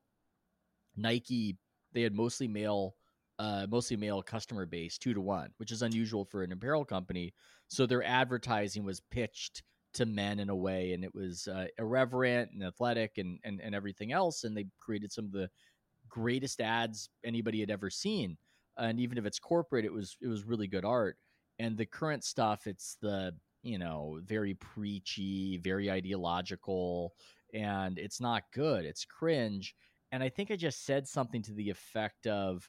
Nike 0.96 1.58
they 1.92 2.02
had 2.02 2.14
mostly 2.14 2.48
male 2.48 2.94
uh, 3.38 3.66
mostly 3.68 3.96
male 3.96 4.22
customer 4.22 4.64
base, 4.64 4.96
two 4.96 5.14
to 5.14 5.20
one, 5.20 5.50
which 5.58 5.72
is 5.72 5.82
unusual 5.82 6.24
for 6.24 6.42
an 6.42 6.52
apparel 6.52 6.84
company. 6.84 7.34
So 7.68 7.86
their 7.86 8.02
advertising 8.02 8.84
was 8.84 9.00
pitched 9.10 9.62
to 9.94 10.06
men 10.06 10.38
in 10.38 10.50
a 10.50 10.56
way, 10.56 10.92
and 10.92 11.04
it 11.04 11.14
was 11.14 11.48
uh, 11.48 11.66
irreverent 11.78 12.50
and 12.52 12.62
athletic 12.62 13.18
and, 13.18 13.38
and 13.44 13.60
and 13.60 13.74
everything 13.74 14.12
else. 14.12 14.44
And 14.44 14.56
they 14.56 14.66
created 14.80 15.12
some 15.12 15.24
of 15.24 15.32
the 15.32 15.50
greatest 16.08 16.60
ads 16.60 17.08
anybody 17.24 17.60
had 17.60 17.70
ever 17.70 17.90
seen. 17.90 18.36
And 18.76 19.00
even 19.00 19.18
if 19.18 19.24
it's 19.24 19.38
corporate, 19.38 19.84
it 19.84 19.92
was 19.92 20.16
it 20.20 20.28
was 20.28 20.44
really 20.44 20.66
good 20.66 20.84
art. 20.84 21.16
And 21.58 21.76
the 21.76 21.86
current 21.86 22.24
stuff, 22.24 22.66
it's 22.66 22.96
the 23.00 23.34
you 23.62 23.78
know 23.78 24.20
very 24.24 24.54
preachy, 24.54 25.58
very 25.58 25.90
ideological, 25.90 27.14
and 27.54 27.98
it's 27.98 28.20
not 28.20 28.44
good. 28.52 28.84
It's 28.84 29.04
cringe. 29.04 29.74
And 30.12 30.22
I 30.22 30.28
think 30.28 30.50
I 30.50 30.56
just 30.56 30.84
said 30.84 31.06
something 31.06 31.42
to 31.42 31.52
the 31.52 31.70
effect 31.70 32.26
of, 32.26 32.68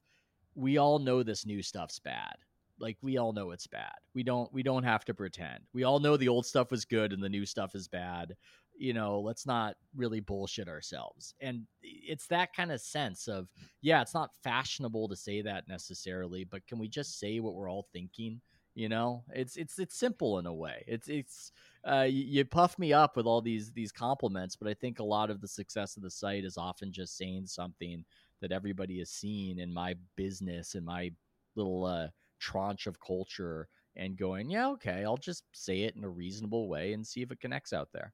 "We 0.55 0.77
all 0.77 0.99
know 0.99 1.23
this 1.23 1.45
new 1.45 1.61
stuff's 1.61 1.99
bad." 1.99 2.35
Like 2.81 2.97
we 3.01 3.17
all 3.17 3.31
know 3.31 3.51
it's 3.51 3.67
bad. 3.67 3.93
We 4.13 4.23
don't 4.23 4.51
we 4.51 4.63
don't 4.63 4.83
have 4.83 5.05
to 5.05 5.13
pretend. 5.13 5.59
We 5.73 5.83
all 5.83 5.99
know 5.99 6.17
the 6.17 6.27
old 6.27 6.45
stuff 6.45 6.71
was 6.71 6.83
good 6.83 7.13
and 7.13 7.23
the 7.23 7.29
new 7.29 7.45
stuff 7.45 7.75
is 7.75 7.87
bad. 7.87 8.35
You 8.75 8.93
know 8.93 9.19
let's 9.19 9.45
not 9.45 9.75
really 9.95 10.19
bullshit 10.19 10.67
ourselves. 10.67 11.35
And 11.39 11.67
it's 11.81 12.27
that 12.27 12.53
kind 12.53 12.71
of 12.71 12.81
sense 12.81 13.27
of 13.27 13.49
yeah 13.81 14.01
it's 14.01 14.15
not 14.15 14.35
fashionable 14.43 15.07
to 15.09 15.15
say 15.15 15.41
that 15.41 15.67
necessarily 15.67 16.43
but 16.43 16.65
can 16.67 16.79
we 16.79 16.87
just 16.87 17.19
say 17.19 17.39
what 17.39 17.53
we're 17.53 17.69
all 17.69 17.87
thinking? 17.93 18.41
You 18.73 18.89
know 18.89 19.23
it's 19.33 19.55
it's 19.55 19.77
it's 19.79 19.95
simple 19.95 20.39
in 20.39 20.47
a 20.47 20.53
way. 20.53 20.83
It's 20.87 21.07
it's 21.07 21.51
uh, 21.83 22.07
you, 22.09 22.45
puff 22.45 22.77
me 22.77 22.93
up 22.93 23.15
with 23.15 23.25
all 23.25 23.41
these 23.41 23.71
these 23.71 23.91
compliments 23.91 24.55
but 24.55 24.67
i 24.67 24.73
think 24.75 24.99
a 24.99 25.03
lot 25.03 25.31
of 25.31 25.41
the 25.41 25.47
success 25.47 25.97
of 25.97 26.03
the 26.03 26.11
site 26.11 26.45
is 26.45 26.55
often 26.55 26.91
just 26.91 27.17
saying 27.17 27.47
something 27.47 28.05
that 28.39 28.51
everybody 28.51 28.99
has 28.99 29.09
seen 29.09 29.57
in 29.57 29.73
my 29.73 29.95
business 30.15 30.75
in 30.75 30.85
my 30.85 31.11
little 31.55 31.85
uh, 31.85 32.07
tranche 32.41 32.87
of 32.87 32.99
culture 32.99 33.69
and 33.95 34.17
going, 34.17 34.49
yeah, 34.51 34.69
okay, 34.71 35.05
I'll 35.05 35.17
just 35.17 35.45
say 35.53 35.81
it 35.83 35.95
in 35.95 36.03
a 36.05 36.09
reasonable 36.09 36.69
way 36.69 36.93
and 36.93 37.07
see 37.07 37.21
if 37.23 37.31
it 37.31 37.39
connects 37.41 37.73
out 37.73 37.91
there. 37.93 38.13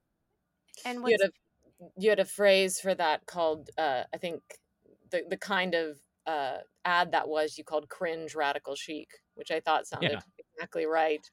And 0.84 1.04
You 1.04 1.16
had 1.20 1.30
a 1.30 1.32
you 1.96 2.10
had 2.10 2.18
a 2.20 2.24
phrase 2.24 2.80
for 2.80 2.94
that 2.94 3.26
called 3.26 3.70
uh, 3.78 4.04
I 4.12 4.18
think 4.18 4.42
the 5.10 5.24
the 5.28 5.36
kind 5.38 5.74
of 5.74 6.00
uh, 6.26 6.58
ad 6.84 7.12
that 7.12 7.28
was 7.28 7.58
you 7.58 7.64
called 7.64 7.88
cringe 7.88 8.34
radical 8.34 8.74
chic, 8.74 9.10
which 9.34 9.50
I 9.50 9.60
thought 9.60 9.86
sounded 9.86 10.18
Yeah. 10.18 10.22
exactly 10.38 10.86
right. 10.86 11.30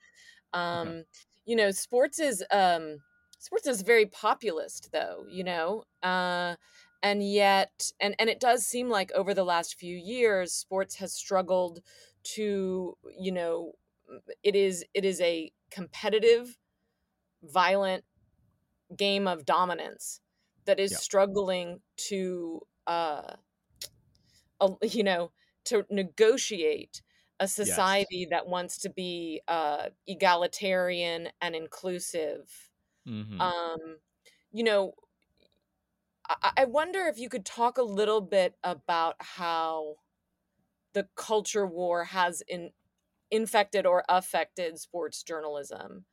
Okay. 0.74 0.94
Um, 0.94 1.06
you 1.46 1.56
know, 1.56 1.72
sports 1.72 2.20
is 2.20 2.44
um, 2.52 3.00
sports 3.40 3.68
is 3.68 3.82
very 3.84 4.08
populist, 4.08 4.92
though. 4.94 5.26
You 5.30 5.44
know, 5.46 5.86
uh, 6.04 6.58
and 7.04 7.24
yet, 7.30 7.92
and 8.00 8.16
and 8.20 8.30
it 8.30 8.40
does 8.42 8.66
seem 8.66 8.90
like 8.90 9.12
over 9.14 9.34
the 9.34 9.46
last 9.46 9.76
few 9.76 9.96
years, 9.98 10.54
sports 10.54 10.96
has 10.98 11.14
struggled 11.14 11.82
to, 12.36 12.98
you 13.18 13.32
know, 13.32 13.74
it 14.44 14.56
is 14.56 14.86
it 14.94 15.06
is 15.06 15.22
a 15.22 15.52
competitive, 15.72 16.58
violent 17.44 18.06
game 18.96 19.28
of 19.28 19.46
dominance 19.46 20.22
that 20.66 20.80
is 20.80 20.94
Yep. 20.94 21.06
struggling 21.06 21.82
to, 21.98 22.62
uh, 22.88 23.36
a- 24.60 24.88
you 24.88 25.04
know, 25.04 25.32
to 25.66 25.86
negotiate 25.90 27.02
a 27.40 27.48
Yes. 27.62 27.98
society 27.98 28.28
that 28.30 28.48
wants 28.48 28.78
to 28.80 28.90
be 28.90 29.42
uh, 29.48 29.90
egalitarian 30.08 31.30
and 31.42 31.56
inclusive. 31.56 32.72
hmm 33.06 33.52
Um, 33.54 34.00
you 34.52 34.64
know, 34.64 34.96
I, 36.28 36.52
I 36.58 36.66
wonder 36.66 37.06
if 37.08 37.18
you 37.18 37.30
could 37.30 37.46
talk 37.46 37.78
a 37.78 37.84
little 37.84 38.22
bit 38.22 38.58
about 38.64 39.16
how 39.20 39.98
the 40.96 41.10
culture 41.16 41.68
war 41.68 42.06
has 42.06 42.42
in, 42.50 42.72
infected 43.32 43.86
or 43.88 44.04
affected 44.10 44.80
sports 44.80 45.24
journalism, 45.24 46.06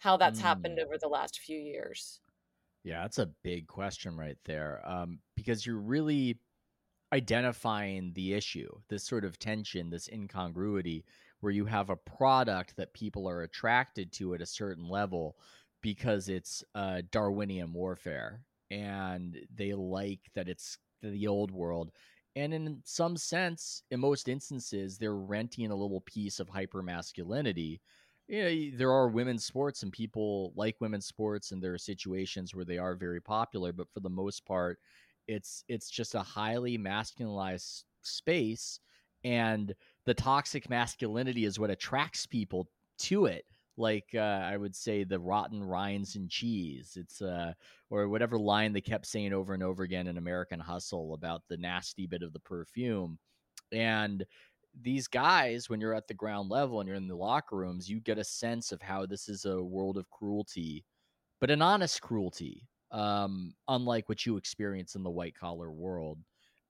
how 0.00 0.16
that's 0.18 0.40
happened 0.40 0.78
Mm. 0.78 0.84
over 0.84 0.98
the 0.98 1.08
last 1.08 1.40
few 1.40 1.58
years. 1.58 2.20
Yeah, 2.82 3.02
that's 3.02 3.18
a 3.18 3.26
big 3.42 3.66
question 3.66 4.16
right 4.16 4.38
there. 4.44 4.80
Um, 4.84 5.20
because 5.36 5.64
you're 5.64 5.78
really 5.80 6.40
identifying 7.12 8.12
the 8.14 8.34
issue, 8.34 8.70
this 8.88 9.04
sort 9.04 9.24
of 9.24 9.38
tension, 9.38 9.90
this 9.90 10.08
incongruity, 10.08 11.04
where 11.40 11.52
you 11.52 11.66
have 11.66 11.90
a 11.90 11.96
product 11.96 12.76
that 12.76 12.94
people 12.94 13.28
are 13.28 13.42
attracted 13.42 14.12
to 14.12 14.34
at 14.34 14.42
a 14.42 14.46
certain 14.46 14.88
level 14.88 15.38
because 15.82 16.28
it's 16.28 16.64
uh, 16.74 17.02
Darwinian 17.10 17.72
warfare 17.72 18.44
and 18.70 19.46
they 19.54 19.74
like 19.74 20.30
that 20.34 20.48
it's 20.48 20.78
the 21.02 21.26
old 21.28 21.50
world. 21.50 21.92
And 22.36 22.52
in 22.52 22.82
some 22.84 23.16
sense, 23.16 23.82
in 23.90 24.00
most 24.00 24.28
instances, 24.28 24.98
they're 24.98 25.14
renting 25.14 25.70
a 25.70 25.76
little 25.76 26.00
piece 26.00 26.40
of 26.40 26.48
hyper 26.48 26.82
masculinity. 26.82 27.80
You 28.26 28.42
know, 28.42 28.76
there 28.76 28.90
are 28.92 29.08
women's 29.08 29.44
sports 29.44 29.82
and 29.82 29.92
people 29.92 30.52
like 30.56 30.80
women's 30.80 31.06
sports, 31.06 31.52
and 31.52 31.62
there 31.62 31.74
are 31.74 31.78
situations 31.78 32.54
where 32.54 32.64
they 32.64 32.78
are 32.78 32.96
very 32.96 33.20
popular. 33.20 33.72
But 33.72 33.92
for 33.92 34.00
the 34.00 34.10
most 34.10 34.44
part, 34.46 34.80
it's 35.28 35.64
it's 35.68 35.88
just 35.90 36.14
a 36.14 36.22
highly 36.22 36.76
masculinized 36.78 37.84
space, 38.02 38.80
and 39.22 39.74
the 40.04 40.14
toxic 40.14 40.68
masculinity 40.68 41.44
is 41.44 41.58
what 41.58 41.70
attracts 41.70 42.26
people 42.26 42.68
to 42.98 43.26
it. 43.26 43.46
Like 43.76 44.10
uh, 44.14 44.18
I 44.18 44.56
would 44.56 44.76
say, 44.76 45.04
the 45.04 45.18
rotten 45.18 45.62
rinds 45.62 46.16
and 46.16 46.30
cheese. 46.30 46.96
It's 47.00 47.20
uh, 47.20 47.54
or 47.90 48.08
whatever 48.08 48.38
line 48.38 48.72
they 48.72 48.80
kept 48.80 49.06
saying 49.06 49.32
over 49.32 49.54
and 49.54 49.62
over 49.62 49.82
again 49.82 50.06
in 50.06 50.16
American 50.16 50.60
Hustle 50.60 51.14
about 51.14 51.42
the 51.48 51.56
nasty 51.56 52.06
bit 52.06 52.22
of 52.22 52.32
the 52.32 52.40
perfume. 52.40 53.18
And 53.72 54.24
these 54.80 55.06
guys, 55.08 55.68
when 55.68 55.80
you're 55.80 55.94
at 55.94 56.08
the 56.08 56.14
ground 56.14 56.50
level 56.50 56.80
and 56.80 56.88
you're 56.88 56.96
in 56.96 57.08
the 57.08 57.16
locker 57.16 57.56
rooms, 57.56 57.88
you 57.88 58.00
get 58.00 58.18
a 58.18 58.24
sense 58.24 58.72
of 58.72 58.82
how 58.82 59.06
this 59.06 59.28
is 59.28 59.44
a 59.44 59.62
world 59.62 59.96
of 59.96 60.10
cruelty, 60.10 60.84
but 61.40 61.50
an 61.50 61.62
honest 61.62 62.00
cruelty, 62.00 62.66
um, 62.90 63.54
unlike 63.68 64.08
what 64.08 64.26
you 64.26 64.36
experience 64.36 64.94
in 64.94 65.02
the 65.02 65.10
white 65.10 65.34
collar 65.34 65.70
world. 65.70 66.18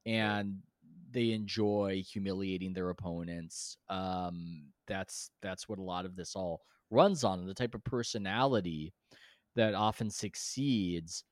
And 0.07 0.59
they 1.11 1.31
enjoy 1.31 2.03
humiliating 2.07 2.75
their 2.75 2.91
opponents. 2.91 3.79
Um, 3.89 4.65
that's 4.87 5.31
that's 5.41 5.69
what 5.69 5.79
a 5.79 5.83
lot 5.83 6.05
of 6.05 6.17
this 6.17 6.35
all 6.35 6.63
runs 6.91 7.25
on, 7.25 7.47
the 7.47 7.55
type 7.55 7.75
of 7.75 7.85
personality 7.85 8.93
that 9.57 9.75
often 9.75 10.11
succeeds 10.11 11.25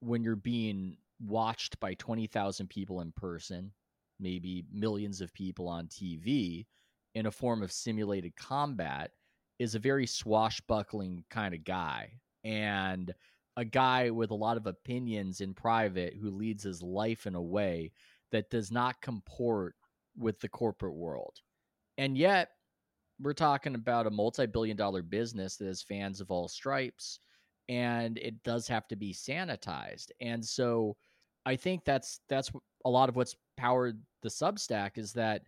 when 0.00 0.22
you're 0.22 0.36
being 0.36 0.96
watched 1.20 1.78
by 1.80 1.94
20,000 1.94 2.68
people 2.68 3.00
in 3.00 3.12
person, 3.12 3.72
maybe 4.20 4.64
millions 4.72 5.20
of 5.20 5.32
people 5.32 5.68
on 5.68 5.86
TV 5.86 6.66
in 7.14 7.26
a 7.26 7.30
form 7.30 7.62
of 7.62 7.72
simulated 7.72 8.34
combat 8.36 9.12
is 9.58 9.74
a 9.74 9.78
very 9.78 10.06
swashbuckling 10.06 11.24
kind 11.30 11.54
of 11.54 11.64
guy 11.64 12.10
and 12.42 13.14
a 13.56 13.64
guy 13.64 14.10
with 14.10 14.30
a 14.30 14.34
lot 14.34 14.56
of 14.56 14.66
opinions 14.66 15.40
in 15.40 15.54
private 15.54 16.14
who 16.20 16.30
leads 16.30 16.64
his 16.64 16.82
life 16.82 17.26
in 17.26 17.34
a 17.34 17.42
way 17.42 17.92
that 18.32 18.50
does 18.50 18.72
not 18.72 19.00
comport 19.00 19.76
with 20.18 20.40
the 20.40 20.48
corporate 20.48 20.94
world. 20.94 21.36
And 21.96 22.18
yet, 22.18 22.50
we're 23.20 23.32
talking 23.32 23.74
about 23.74 24.06
a 24.06 24.10
multi-billion 24.10 24.76
dollar 24.76 25.02
business 25.02 25.56
that 25.56 25.66
has 25.66 25.82
fans 25.82 26.20
of 26.20 26.30
all 26.30 26.48
stripes 26.48 27.20
and 27.68 28.18
it 28.18 28.42
does 28.42 28.68
have 28.68 28.86
to 28.88 28.96
be 28.96 29.12
sanitized. 29.12 30.10
And 30.20 30.44
so 30.44 30.96
i 31.46 31.54
think 31.56 31.84
that's 31.84 32.20
that's 32.28 32.50
a 32.84 32.90
lot 32.90 33.08
of 33.08 33.16
what's 33.16 33.36
powered 33.56 34.00
the 34.22 34.28
substack 34.28 34.98
is 34.98 35.12
that 35.12 35.42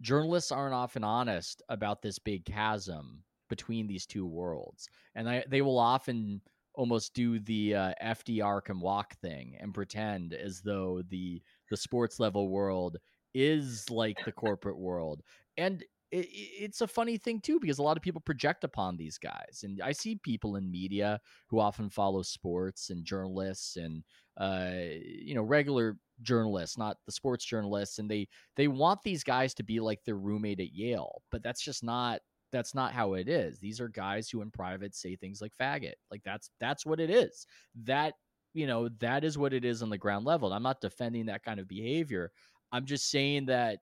journalists 0.00 0.52
aren't 0.52 0.74
often 0.74 1.04
honest 1.04 1.62
about 1.68 2.02
this 2.02 2.18
big 2.18 2.44
chasm 2.44 3.22
between 3.48 3.86
these 3.86 4.06
two 4.06 4.26
worlds. 4.26 4.88
And 5.14 5.28
I, 5.28 5.44
they 5.48 5.62
will 5.62 5.78
often 5.78 6.40
almost 6.74 7.14
do 7.14 7.40
the 7.40 7.74
uh, 7.74 7.92
fdr 8.02 8.62
can 8.62 8.78
walk 8.80 9.16
thing 9.16 9.56
and 9.58 9.74
pretend 9.74 10.32
as 10.32 10.60
though 10.60 11.02
the 11.08 11.42
the 11.70 11.76
sports 11.76 12.20
level 12.20 12.48
world 12.48 12.98
is 13.34 13.90
like 13.90 14.16
the 14.24 14.32
corporate 14.32 14.78
world. 14.78 15.22
And 15.56 15.84
it, 16.10 16.26
it's 16.30 16.80
a 16.80 16.86
funny 16.86 17.16
thing 17.16 17.40
too 17.40 17.58
because 17.60 17.78
a 17.78 17.82
lot 17.82 17.96
of 17.96 18.02
people 18.02 18.20
project 18.20 18.64
upon 18.64 18.96
these 18.96 19.18
guys 19.18 19.60
and 19.64 19.80
i 19.82 19.92
see 19.92 20.16
people 20.16 20.56
in 20.56 20.70
media 20.70 21.20
who 21.48 21.58
often 21.58 21.88
follow 21.90 22.22
sports 22.22 22.90
and 22.90 23.04
journalists 23.04 23.76
and 23.76 24.02
uh, 24.38 24.70
you 25.04 25.34
know 25.34 25.42
regular 25.42 25.96
journalists 26.22 26.78
not 26.78 26.96
the 27.06 27.12
sports 27.12 27.44
journalists 27.44 27.98
and 27.98 28.08
they 28.10 28.26
they 28.56 28.68
want 28.68 29.00
these 29.02 29.24
guys 29.24 29.52
to 29.52 29.64
be 29.64 29.80
like 29.80 29.98
their 30.04 30.16
roommate 30.16 30.60
at 30.60 30.74
yale 30.74 31.22
but 31.30 31.42
that's 31.42 31.62
just 31.62 31.82
not 31.82 32.20
that's 32.52 32.74
not 32.74 32.92
how 32.92 33.14
it 33.14 33.28
is. 33.28 33.58
These 33.58 33.80
are 33.80 33.88
guys 33.88 34.30
who 34.30 34.42
in 34.42 34.50
private 34.50 34.94
say 34.94 35.16
things 35.16 35.40
like 35.40 35.52
faggot 35.60 35.94
like 36.10 36.22
that's 36.24 36.50
that's 36.60 36.86
what 36.86 37.00
it 37.00 37.10
is. 37.10 37.46
That 37.84 38.14
you 38.54 38.66
know 38.66 38.88
that 39.00 39.24
is 39.24 39.36
what 39.36 39.52
it 39.52 39.64
is 39.64 39.82
on 39.82 39.90
the 39.90 39.98
ground 39.98 40.24
level 40.24 40.48
and 40.48 40.54
i'm 40.54 40.62
not 40.62 40.80
defending 40.80 41.26
that 41.26 41.44
kind 41.44 41.60
of 41.60 41.68
behavior. 41.68 42.30
I'm 42.72 42.86
just 42.86 43.10
saying 43.10 43.46
that 43.46 43.78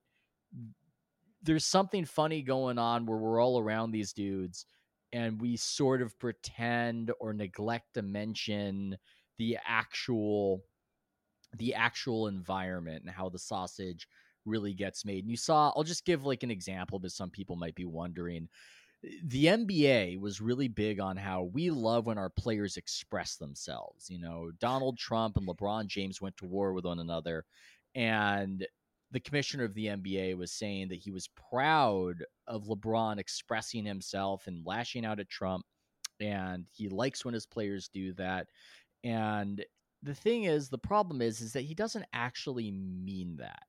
there's 1.46 1.64
something 1.64 2.04
funny 2.04 2.42
going 2.42 2.78
on 2.78 3.06
where 3.06 3.18
we're 3.18 3.42
all 3.42 3.58
around 3.58 3.92
these 3.92 4.12
dudes 4.12 4.66
and 5.12 5.40
we 5.40 5.56
sort 5.56 6.02
of 6.02 6.18
pretend 6.18 7.12
or 7.20 7.32
neglect 7.32 7.94
to 7.94 8.02
mention 8.02 8.96
the 9.38 9.56
actual 9.66 10.62
the 11.56 11.74
actual 11.74 12.26
environment 12.26 13.02
and 13.04 13.14
how 13.14 13.28
the 13.28 13.38
sausage 13.38 14.08
really 14.44 14.74
gets 14.74 15.04
made. 15.04 15.24
And 15.24 15.30
you 15.30 15.36
saw, 15.36 15.72
I'll 15.74 15.84
just 15.84 16.04
give 16.04 16.24
like 16.24 16.42
an 16.42 16.50
example 16.50 16.98
because 16.98 17.14
some 17.14 17.30
people 17.30 17.56
might 17.56 17.74
be 17.74 17.84
wondering. 17.84 18.48
The 19.24 19.46
NBA 19.46 20.18
was 20.18 20.40
really 20.40 20.68
big 20.68 21.00
on 21.00 21.16
how 21.16 21.44
we 21.44 21.70
love 21.70 22.06
when 22.06 22.18
our 22.18 22.28
players 22.28 22.76
express 22.76 23.36
themselves. 23.36 24.10
You 24.10 24.18
know, 24.18 24.50
Donald 24.58 24.98
Trump 24.98 25.36
and 25.36 25.46
LeBron 25.46 25.86
James 25.86 26.20
went 26.20 26.36
to 26.38 26.46
war 26.46 26.72
with 26.72 26.84
one 26.84 26.98
another. 26.98 27.44
And 27.94 28.66
the 29.12 29.20
commissioner 29.20 29.64
of 29.64 29.75
the 29.75 29.86
NBA 29.86 30.36
was 30.36 30.52
saying 30.52 30.88
that 30.88 30.98
he 30.98 31.10
was 31.10 31.28
proud 31.50 32.25
of 32.46 32.64
LeBron 32.64 33.18
expressing 33.18 33.84
himself 33.84 34.46
and 34.46 34.66
lashing 34.66 35.04
out 35.04 35.20
at 35.20 35.28
Trump. 35.28 35.64
And 36.20 36.64
he 36.72 36.88
likes 36.88 37.25
when 37.25 37.34
his 37.34 37.46
players 37.46 37.88
do 37.92 38.14
that. 38.14 38.48
And 39.04 39.64
the 40.02 40.14
thing 40.14 40.44
is, 40.44 40.68
the 40.68 40.78
problem 40.78 41.22
is, 41.22 41.40
is 41.40 41.52
that 41.52 41.62
he 41.62 41.75
doesn't 41.75 42.06
actually 42.12 42.70
mean 42.70 43.36
that 43.38 43.62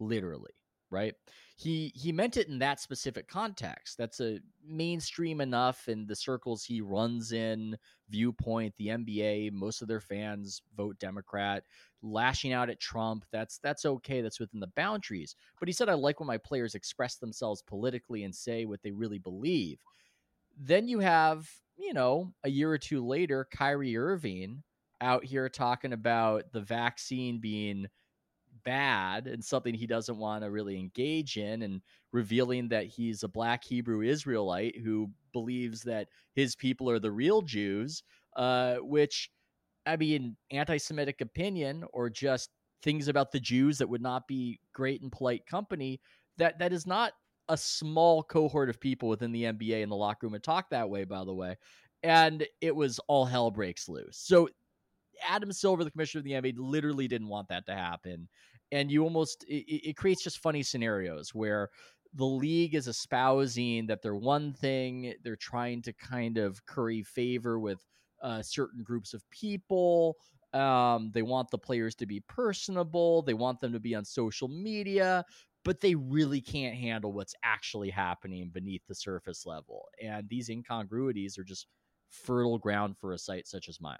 literally, 0.00 0.52
right? 0.94 1.14
He 1.56 1.92
he 1.94 2.12
meant 2.12 2.36
it 2.36 2.48
in 2.48 2.58
that 2.60 2.80
specific 2.80 3.28
context. 3.28 3.98
That's 3.98 4.20
a 4.20 4.38
mainstream 4.64 5.40
enough 5.40 5.88
in 5.88 6.06
the 6.06 6.16
circles 6.16 6.64
he 6.64 6.80
runs 6.80 7.32
in 7.32 7.76
viewpoint. 8.08 8.74
The 8.76 8.88
NBA, 8.88 9.52
most 9.52 9.82
of 9.82 9.88
their 9.88 10.00
fans 10.00 10.62
vote 10.76 10.98
Democrat. 10.98 11.64
Lashing 12.02 12.52
out 12.52 12.70
at 12.70 12.80
Trump, 12.80 13.24
that's 13.32 13.58
that's 13.58 13.84
okay. 13.84 14.20
That's 14.20 14.40
within 14.40 14.60
the 14.60 14.68
boundaries. 14.68 15.36
But 15.58 15.68
he 15.68 15.72
said, 15.72 15.88
I 15.88 15.94
like 15.94 16.20
when 16.20 16.26
my 16.26 16.38
players 16.38 16.74
express 16.74 17.16
themselves 17.16 17.62
politically 17.62 18.24
and 18.24 18.34
say 18.34 18.64
what 18.64 18.82
they 18.82 18.92
really 18.92 19.18
believe. 19.18 19.78
Then 20.56 20.86
you 20.86 21.00
have, 21.00 21.50
you 21.76 21.92
know, 21.92 22.32
a 22.44 22.50
year 22.50 22.70
or 22.70 22.78
two 22.78 23.04
later, 23.04 23.48
Kyrie 23.50 23.96
Irving 23.96 24.62
out 25.00 25.24
here 25.24 25.48
talking 25.48 25.92
about 25.92 26.52
the 26.52 26.60
vaccine 26.60 27.40
being 27.40 27.88
bad 28.64 29.26
and 29.26 29.44
something 29.44 29.74
he 29.74 29.86
doesn't 29.86 30.18
want 30.18 30.42
to 30.42 30.50
really 30.50 30.78
engage 30.78 31.36
in 31.36 31.62
and 31.62 31.80
revealing 32.12 32.68
that 32.68 32.86
he's 32.86 33.22
a 33.22 33.28
black 33.28 33.64
Hebrew 33.64 34.02
Israelite 34.02 34.76
who 34.82 35.10
believes 35.32 35.82
that 35.82 36.08
his 36.34 36.56
people 36.56 36.88
are 36.90 36.98
the 36.98 37.10
real 37.10 37.42
Jews, 37.42 38.02
uh, 38.36 38.76
which, 38.76 39.30
I 39.86 39.96
mean, 39.96 40.36
anti 40.50 40.78
Semitic 40.78 41.20
opinion 41.20 41.84
or 41.92 42.10
just 42.10 42.50
things 42.82 43.08
about 43.08 43.32
the 43.32 43.40
Jews 43.40 43.78
that 43.78 43.88
would 43.88 44.02
not 44.02 44.26
be 44.26 44.60
great 44.72 45.02
and 45.02 45.12
polite 45.12 45.46
company, 45.46 46.00
that, 46.36 46.58
that 46.58 46.72
is 46.72 46.86
not 46.86 47.12
a 47.48 47.56
small 47.56 48.22
cohort 48.22 48.70
of 48.70 48.80
people 48.80 49.08
within 49.08 49.32
the 49.32 49.44
NBA 49.44 49.82
in 49.82 49.88
the 49.88 49.96
locker 49.96 50.26
room 50.26 50.34
and 50.34 50.42
talk 50.42 50.70
that 50.70 50.88
way, 50.88 51.04
by 51.04 51.24
the 51.24 51.34
way. 51.34 51.56
And 52.02 52.46
it 52.60 52.74
was 52.74 52.98
all 53.08 53.24
hell 53.24 53.50
breaks 53.50 53.88
loose. 53.88 54.18
So 54.18 54.48
Adam 55.26 55.52
Silver, 55.52 55.84
the 55.84 55.90
commissioner 55.90 56.20
of 56.20 56.24
the 56.24 56.32
NBA, 56.32 56.54
literally 56.58 57.08
didn't 57.08 57.28
want 57.28 57.48
that 57.48 57.66
to 57.66 57.74
happen. 57.74 58.28
And 58.74 58.90
you 58.90 59.04
almost, 59.04 59.44
it, 59.44 59.90
it 59.90 59.96
creates 59.96 60.24
just 60.24 60.40
funny 60.40 60.64
scenarios 60.64 61.32
where 61.32 61.70
the 62.12 62.24
league 62.24 62.74
is 62.74 62.88
espousing 62.88 63.86
that 63.86 64.02
they're 64.02 64.16
one 64.16 64.52
thing, 64.52 65.14
they're 65.22 65.36
trying 65.36 65.80
to 65.82 65.92
kind 65.92 66.38
of 66.38 66.66
curry 66.66 67.02
favor 67.04 67.60
with 67.60 67.78
uh, 68.20 68.42
certain 68.42 68.82
groups 68.82 69.14
of 69.14 69.22
people. 69.30 70.16
Um, 70.52 71.10
they 71.14 71.22
want 71.22 71.50
the 71.50 71.58
players 71.58 71.94
to 71.96 72.06
be 72.06 72.20
personable, 72.28 73.22
they 73.22 73.34
want 73.34 73.60
them 73.60 73.72
to 73.72 73.80
be 73.80 73.94
on 73.94 74.04
social 74.04 74.48
media, 74.48 75.24
but 75.64 75.80
they 75.80 75.94
really 75.94 76.40
can't 76.40 76.76
handle 76.76 77.12
what's 77.12 77.34
actually 77.44 77.90
happening 77.90 78.50
beneath 78.52 78.82
the 78.88 78.94
surface 78.94 79.46
level. 79.46 79.84
And 80.02 80.28
these 80.28 80.48
incongruities 80.48 81.38
are 81.38 81.44
just 81.44 81.68
fertile 82.10 82.58
ground 82.58 82.96
for 82.98 83.12
a 83.12 83.18
site 83.18 83.46
such 83.46 83.68
as 83.68 83.80
mine. 83.80 83.98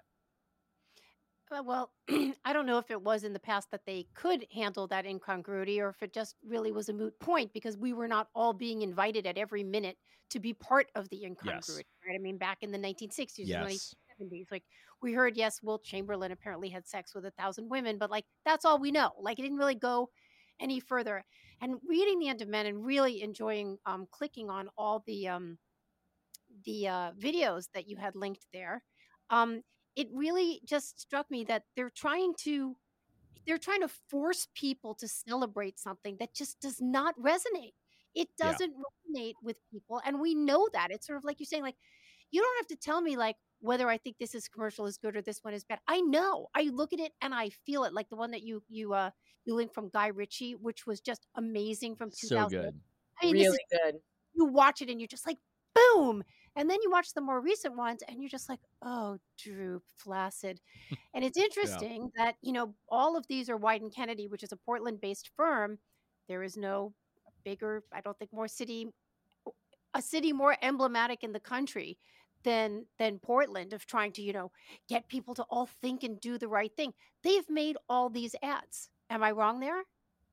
Uh, 1.51 1.61
well, 1.63 1.93
I 2.43 2.53
don't 2.53 2.65
know 2.65 2.79
if 2.79 2.89
it 2.89 3.01
was 3.01 3.23
in 3.23 3.33
the 3.33 3.39
past 3.39 3.69
that 3.71 3.85
they 3.85 4.07
could 4.15 4.47
handle 4.51 4.87
that 4.87 5.05
incongruity 5.05 5.79
or 5.79 5.89
if 5.89 6.01
it 6.01 6.11
just 6.11 6.35
really 6.43 6.71
was 6.71 6.89
a 6.89 6.93
moot 6.93 7.19
point 7.19 7.53
because 7.53 7.77
we 7.77 7.93
were 7.93 8.07
not 8.07 8.29
all 8.33 8.51
being 8.51 8.81
invited 8.81 9.27
at 9.27 9.37
every 9.37 9.63
minute 9.63 9.97
to 10.31 10.39
be 10.39 10.53
part 10.53 10.87
of 10.95 11.07
the 11.09 11.23
incongruity, 11.23 11.75
Yes. 11.75 11.83
right? 12.05 12.15
I 12.15 12.17
mean, 12.19 12.37
back 12.39 12.63
in 12.63 12.71
the 12.71 12.79
1960s, 12.79 13.51
the 13.51 13.57
Yes. 13.57 13.95
1970s, 14.17 14.47
like 14.49 14.63
we 15.01 15.13
heard, 15.13 15.37
yes, 15.37 15.61
Wilt 15.61 15.83
Chamberlain 15.83 16.31
apparently 16.31 16.69
had 16.69 16.87
sex 16.87 17.13
with 17.13 17.25
a 17.25 17.31
thousand 17.31 17.69
women, 17.69 17.99
but 17.99 18.09
like 18.09 18.25
that's 18.43 18.65
all 18.65 18.79
we 18.79 18.91
know. 18.91 19.11
Like 19.19 19.37
it 19.37 19.43
didn't 19.43 19.57
really 19.59 19.75
go 19.75 20.09
any 20.59 20.79
further. 20.79 21.23
And 21.61 21.79
reading 21.87 22.19
The 22.19 22.29
End 22.29 22.41
of 22.41 22.47
Men 22.47 22.65
and 22.65 22.83
really 22.83 23.21
enjoying 23.21 23.77
um, 23.85 24.07
clicking 24.09 24.49
on 24.49 24.69
all 24.77 25.03
the 25.05 25.27
um, 25.27 25.59
the 26.65 26.87
uh, 26.87 27.11
videos 27.13 27.69
that 27.73 27.87
you 27.87 27.97
had 27.97 28.15
linked 28.15 28.45
there, 28.53 28.83
um, 29.29 29.61
it 29.95 30.07
really 30.13 30.61
just 30.65 30.99
struck 30.99 31.29
me 31.31 31.43
that 31.45 31.63
they're 31.75 31.89
trying 31.89 32.33
to 32.39 32.75
they're 33.47 33.57
trying 33.57 33.81
to 33.81 33.87
force 34.09 34.47
people 34.55 34.95
to 34.95 35.07
celebrate 35.07 35.79
something 35.79 36.17
that 36.19 36.33
just 36.33 36.59
does 36.61 36.81
not 36.81 37.13
resonate. 37.19 37.73
It 38.15 38.29
doesn't 38.39 38.73
resonate 38.73 39.33
with 39.43 39.57
people, 39.71 40.01
and 40.05 40.19
we 40.19 40.33
know 40.35 40.67
that. 40.73 40.89
It's 40.89 41.05
sort 41.05 41.17
of 41.17 41.23
like 41.25 41.39
you're 41.39 41.45
saying, 41.45 41.63
like 41.63 41.75
you 42.31 42.41
don't 42.41 42.57
have 42.57 42.67
to 42.67 42.75
tell 42.75 43.01
me 43.01 43.17
like 43.17 43.35
whether 43.59 43.89
I 43.89 43.97
think 43.97 44.17
this 44.17 44.35
is 44.35 44.47
commercial 44.47 44.85
is 44.85 44.97
good 44.97 45.15
or 45.15 45.21
this 45.21 45.39
one 45.43 45.53
is 45.53 45.63
bad. 45.63 45.79
I 45.87 46.01
know. 46.01 46.47
I 46.55 46.63
look 46.63 46.93
at 46.93 46.99
it 46.99 47.11
and 47.21 47.33
I 47.33 47.49
feel 47.65 47.83
it. 47.83 47.93
Like 47.93 48.09
the 48.09 48.15
one 48.15 48.31
that 48.31 48.43
you 48.43 48.63
you 48.69 48.93
uh 48.93 49.11
you 49.45 49.53
linked 49.55 49.75
from 49.75 49.89
Guy 49.89 50.07
Ritchie, 50.07 50.53
which 50.55 50.87
was 50.87 51.01
just 51.01 51.27
amazing 51.35 51.95
from 51.95 52.09
2000. 52.09 52.19
So 52.27 52.35
2000. 52.49 52.61
good. 52.61 52.81
I 53.21 53.25
mean, 53.25 53.35
this 53.35 53.47
is 53.47 53.59
Really 53.73 53.91
good. 53.91 54.01
you 54.33 54.45
watch 54.45 54.81
it 54.81 54.89
and 54.89 54.99
you're 54.99 55.07
just 55.07 55.27
like 55.27 55.37
boom 55.75 56.23
and 56.55 56.69
then 56.69 56.79
you 56.83 56.91
watch 56.91 57.13
the 57.13 57.21
more 57.21 57.41
recent 57.41 57.75
ones 57.77 58.01
and 58.07 58.21
you're 58.21 58.29
just 58.29 58.49
like 58.49 58.59
oh 58.81 59.17
droop 59.37 59.83
flaccid. 59.97 60.61
And 61.13 61.23
it's 61.25 61.37
interesting 61.37 62.11
that 62.17 62.35
you 62.41 62.53
know 62.53 62.75
all 62.89 63.17
of 63.17 63.27
these 63.27 63.49
are 63.49 63.57
Wieden 63.57 63.93
kennedy 63.93 64.27
which 64.27 64.43
is 64.43 64.51
a 64.51 64.57
portland 64.57 65.01
based 65.01 65.29
firm. 65.35 65.79
There 66.27 66.43
is 66.43 66.57
no 66.57 66.93
bigger 67.45 67.83
i 67.93 68.01
don't 68.01 68.17
think 68.19 68.33
more 68.33 68.47
city 68.47 68.87
a 69.93 70.01
city 70.01 70.33
more 70.33 70.57
emblematic 70.61 71.23
in 71.23 71.31
the 71.33 71.39
country 71.39 71.97
than 72.43 72.85
than 72.99 73.19
portland 73.19 73.73
of 73.73 73.85
trying 73.85 74.11
to 74.11 74.21
you 74.21 74.33
know 74.33 74.51
get 74.87 75.07
people 75.07 75.33
to 75.33 75.43
all 75.49 75.65
think 75.65 76.03
and 76.03 76.19
do 76.19 76.37
the 76.37 76.47
right 76.47 76.75
thing. 76.75 76.93
They've 77.23 77.49
made 77.49 77.77
all 77.89 78.09
these 78.09 78.35
ads. 78.43 78.89
Am 79.09 79.23
i 79.23 79.31
wrong 79.31 79.59
there? 79.59 79.83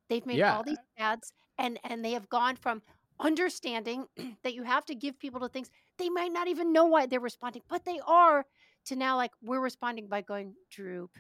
They've 0.09 0.27
made 0.27 0.39
Yeah. 0.39 0.49
all 0.49 0.63
these 0.65 0.79
ads 0.99 1.33
and 1.59 1.79
and 1.85 2.05
they 2.05 2.13
have 2.13 2.29
gone 2.29 2.57
from 2.57 2.83
understanding 3.21 4.07
that 4.43 4.55
you 4.55 4.63
have 4.65 4.85
to 4.87 4.95
give 4.95 5.19
people 5.19 5.41
to 5.41 5.49
things 5.49 5.71
they 5.99 6.09
might 6.09 6.33
not 6.33 6.49
even 6.49 6.73
know 6.73 6.85
why 6.85 7.07
they're 7.07 7.21
responding 7.21 7.63
but 7.69 7.85
they 7.85 8.01
are 8.07 8.45
to 8.85 8.97
now 8.97 9.17
like 9.17 9.33
we're 9.43 9.61
responding 9.61 10.09
by 10.09 10.21
going 10.21 10.55
droop 10.71 11.11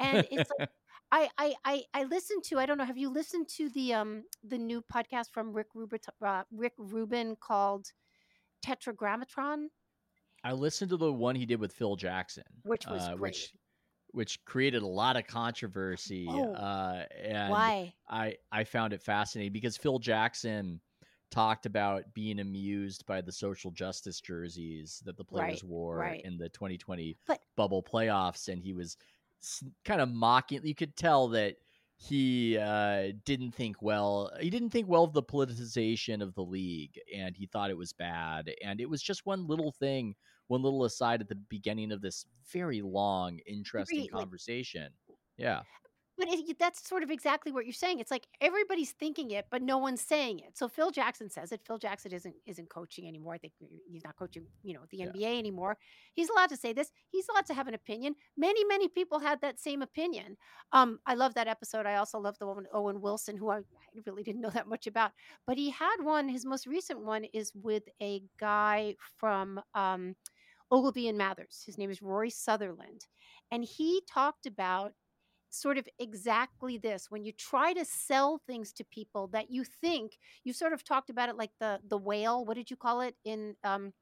and 0.00 0.26
it's 0.30 0.50
like 0.58 0.68
I, 1.12 1.28
I 1.38 1.54
I 1.64 1.82
I 1.94 2.04
listened 2.04 2.42
to 2.44 2.58
I 2.58 2.66
don't 2.66 2.78
know 2.78 2.84
have 2.84 2.98
you 2.98 3.08
listened 3.08 3.48
to 3.56 3.68
the 3.70 3.94
um 3.94 4.24
the 4.42 4.58
new 4.58 4.82
podcast 4.92 5.26
from 5.32 5.52
Rick 5.52 5.68
Rubin 5.74 6.00
uh, 6.24 6.42
Rick 6.50 6.72
Rubin 6.78 7.36
called 7.40 7.92
Tetragrammaton 8.62 9.68
I 10.44 10.52
listened 10.52 10.90
to 10.90 10.98
the 10.98 11.12
one 11.12 11.34
he 11.34 11.46
did 11.46 11.58
with 11.58 11.72
Phil 11.72 11.96
Jackson, 11.96 12.44
which 12.64 12.86
was 12.86 13.02
uh, 13.02 13.16
great. 13.16 13.20
which 13.20 13.52
which 14.12 14.44
created 14.44 14.82
a 14.82 14.86
lot 14.86 15.16
of 15.16 15.26
controversy. 15.26 16.26
Oh, 16.28 16.52
uh, 16.52 17.04
and 17.20 17.50
Why? 17.50 17.94
I 18.08 18.36
I 18.52 18.64
found 18.64 18.92
it 18.92 19.02
fascinating 19.02 19.52
because 19.52 19.78
Phil 19.78 19.98
Jackson 19.98 20.80
talked 21.34 21.66
about 21.66 22.04
being 22.14 22.38
amused 22.38 23.04
by 23.06 23.20
the 23.20 23.32
social 23.32 23.70
justice 23.72 24.20
jerseys 24.20 25.02
that 25.04 25.16
the 25.16 25.24
players 25.24 25.62
Right, 25.62 25.70
wore 25.70 25.96
right. 25.98 26.24
in 26.24 26.38
the 26.38 26.48
2020 26.48 27.16
But- 27.26 27.40
bubble 27.56 27.82
playoffs, 27.82 28.48
and 28.48 28.62
he 28.62 28.72
was 28.72 28.96
kind 29.84 30.00
of 30.00 30.08
mocking. 30.10 30.60
You 30.64 30.74
could 30.74 30.96
tell 30.96 31.28
that 31.28 31.56
he 31.96 32.56
uh, 32.58 33.12
didn't 33.24 33.52
think 33.52 33.82
well. 33.82 34.30
He 34.40 34.50
didn't 34.50 34.70
think 34.70 34.88
well 34.88 35.04
of 35.04 35.12
the 35.12 35.22
politicization 35.22 36.22
of 36.22 36.34
the 36.34 36.42
league, 36.44 36.98
and 37.14 37.36
he 37.36 37.46
thought 37.46 37.70
it 37.70 37.76
was 37.76 37.92
bad. 37.92 38.50
And 38.62 38.80
it 38.80 38.88
was 38.88 39.02
just 39.02 39.26
one 39.26 39.46
little 39.46 39.72
thing, 39.72 40.14
one 40.48 40.62
little 40.62 40.84
aside 40.84 41.20
at 41.20 41.28
the 41.28 41.34
beginning 41.36 41.92
of 41.92 42.00
this 42.00 42.26
very 42.52 42.80
long, 42.82 43.38
interesting 43.46 44.02
like- 44.02 44.10
conversation. 44.10 44.92
Yeah. 45.36 45.62
But 46.16 46.28
it, 46.28 46.58
that's 46.60 46.88
sort 46.88 47.02
of 47.02 47.10
exactly 47.10 47.50
what 47.50 47.66
you're 47.66 47.72
saying. 47.72 47.98
It's 47.98 48.10
like 48.10 48.26
everybody's 48.40 48.92
thinking 48.92 49.32
it, 49.32 49.46
but 49.50 49.62
no 49.62 49.78
one's 49.78 50.00
saying 50.00 50.40
it. 50.40 50.56
So 50.56 50.68
Phil 50.68 50.90
Jackson 50.92 51.28
says 51.28 51.50
it. 51.50 51.60
Phil 51.66 51.78
Jackson 51.78 52.12
isn't 52.12 52.34
isn't 52.46 52.68
coaching 52.70 53.08
anymore. 53.08 53.34
I 53.34 53.38
think 53.38 53.52
he's 53.90 54.04
not 54.04 54.14
coaching, 54.16 54.46
you 54.62 54.74
know, 54.74 54.82
the 54.90 54.98
Yeah. 54.98 55.06
NBA 55.06 55.38
anymore. 55.38 55.76
He's 56.14 56.28
allowed 56.30 56.50
to 56.50 56.56
say 56.56 56.72
this. 56.72 56.92
He's 57.08 57.26
allowed 57.28 57.46
to 57.46 57.54
have 57.54 57.66
an 57.66 57.74
opinion. 57.74 58.14
Many 58.36 58.64
many 58.64 58.88
people 58.88 59.18
had 59.18 59.40
that 59.40 59.58
same 59.58 59.82
opinion. 59.82 60.36
Um, 60.72 61.00
I 61.04 61.14
love 61.14 61.34
that 61.34 61.48
episode. 61.48 61.84
I 61.86 61.96
also 61.96 62.18
love 62.20 62.38
the 62.38 62.46
one 62.46 62.56
with 62.58 62.68
Owen 62.72 63.00
Wilson, 63.00 63.36
who 63.36 63.50
I, 63.50 63.58
I 63.58 63.62
really 64.06 64.22
didn't 64.22 64.40
know 64.40 64.50
that 64.50 64.68
much 64.68 64.86
about, 64.86 65.12
but 65.46 65.58
he 65.58 65.70
had 65.70 65.96
one. 66.00 66.28
His 66.28 66.44
most 66.46 66.66
recent 66.66 67.00
one 67.04 67.24
is 67.32 67.52
with 67.54 67.82
a 68.00 68.22
guy 68.38 68.94
from 69.18 69.60
um, 69.74 70.14
Ogilvy 70.70 71.08
and 71.08 71.18
Mathers. 71.18 71.62
His 71.66 71.76
name 71.76 71.90
is 71.90 72.02
Rory 72.02 72.30
Sutherland, 72.30 73.06
and 73.50 73.64
he 73.64 74.02
talked 74.08 74.46
about 74.46 74.92
sort 75.54 75.78
of 75.78 75.88
exactly 75.98 76.78
this 76.78 77.10
when 77.10 77.24
you 77.24 77.32
try 77.32 77.72
to 77.72 77.84
sell 77.84 78.38
things 78.46 78.72
to 78.72 78.84
people 78.84 79.28
that 79.28 79.50
you 79.50 79.64
think 79.64 80.18
you 80.44 80.52
sort 80.52 80.72
of 80.72 80.82
talked 80.84 81.10
about 81.10 81.28
it 81.28 81.36
like 81.36 81.50
the 81.60 81.78
the 81.88 81.96
whale 81.98 82.44
what 82.44 82.56
did 82.56 82.70
you 82.70 82.76
call 82.76 83.00
it 83.00 83.14
in 83.24 83.54
um 83.64 83.92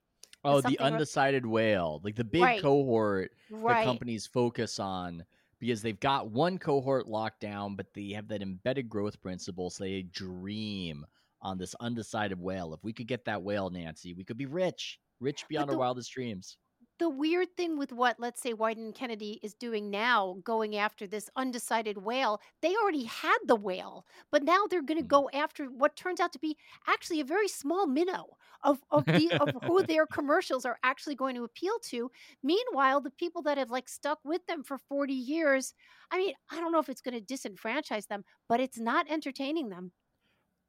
Oh, 0.45 0.57
the 0.57 0.63
something 0.63 0.81
or- 0.81 0.85
undecided 0.87 1.47
whale, 1.47 2.01
like 2.03 2.17
the 2.17 2.25
big 2.25 2.43
Right. 2.43 2.61
cohort 2.61 3.31
that 3.51 3.57
right 3.59 3.85
companies 3.85 4.27
focus 4.27 4.81
on 4.81 5.25
because 5.61 5.83
they've 5.83 6.01
got 6.01 6.31
one 6.33 6.59
cohort 6.59 7.07
locked 7.07 7.39
down, 7.39 7.77
but 7.77 7.95
they 7.95 8.09
have 8.11 8.27
that 8.27 8.43
embedded 8.43 8.89
growth 8.89 9.21
principle. 9.23 9.71
So 9.71 9.85
they 9.85 10.03
dream 10.03 11.07
on 11.43 11.59
this 11.59 11.77
undecided 11.79 12.41
whale. 12.41 12.75
If 12.75 12.83
we 12.83 12.93
could 12.93 13.07
get 13.07 13.25
that 13.27 13.41
whale, 13.41 13.71
Nancy, 13.71 14.15
we 14.15 14.25
could 14.25 14.37
be 14.37 14.47
rich, 14.47 14.99
rich 15.21 15.47
beyond 15.49 15.69
the- 15.69 15.75
our 15.75 15.79
wildest 15.79 16.11
dreams. 16.11 16.57
The 17.03 17.09
weird 17.11 17.57
thing 17.57 17.77
with 17.79 17.93
what 17.93 18.19
let's 18.21 18.41
say 18.41 18.55
Wieden 18.55 18.77
and 18.85 18.95
Kennedy 18.95 19.41
is 19.43 19.53
doing 19.55 19.91
now, 19.91 20.35
going 20.45 20.77
after 20.77 21.07
this 21.07 21.29
undecided 21.37 21.99
whale, 21.99 22.41
they 22.61 22.75
already 22.77 23.05
had 23.05 23.39
the 23.45 23.57
whale, 23.57 24.07
but 24.31 24.43
now 24.45 24.67
they're 24.67 24.81
going 24.83 25.01
to 25.01 25.03
Mhm. 25.03 25.19
go 25.19 25.29
after 25.35 25.67
what 25.67 25.97
turns 25.97 26.21
out 26.21 26.33
to 26.35 26.39
be 26.39 26.57
actually 26.87 27.19
a 27.21 27.25
very 27.25 27.49
small 27.49 27.87
minnow 27.87 28.37
of 28.63 28.85
of 28.91 29.11
the 29.13 29.35
of 29.41 29.53
who 29.67 29.83
their 29.83 30.07
commercials 30.07 30.65
are 30.65 30.79
actually 30.85 31.15
going 31.17 31.35
to 31.35 31.45
appeal 31.45 31.79
to. 31.81 32.11
Meanwhile, 32.43 33.01
the 33.01 33.11
people 33.11 33.43
that 33.43 33.59
have 33.59 33.71
like 33.71 33.89
stuck 33.89 34.21
with 34.25 34.47
them 34.47 34.63
for 34.63 34.79
40 34.79 35.13
years, 35.15 35.75
I 36.11 36.19
mean, 36.19 36.35
I 36.51 36.61
don't 36.61 36.73
know 36.73 36.79
if 36.79 36.89
it's 36.89 37.03
going 37.03 37.23
to 37.23 37.35
disenfranchise 37.35 38.07
them, 38.07 38.25
but 38.49 38.61
it's 38.61 38.79
not 38.79 39.11
entertaining 39.11 39.69
them. 39.71 39.93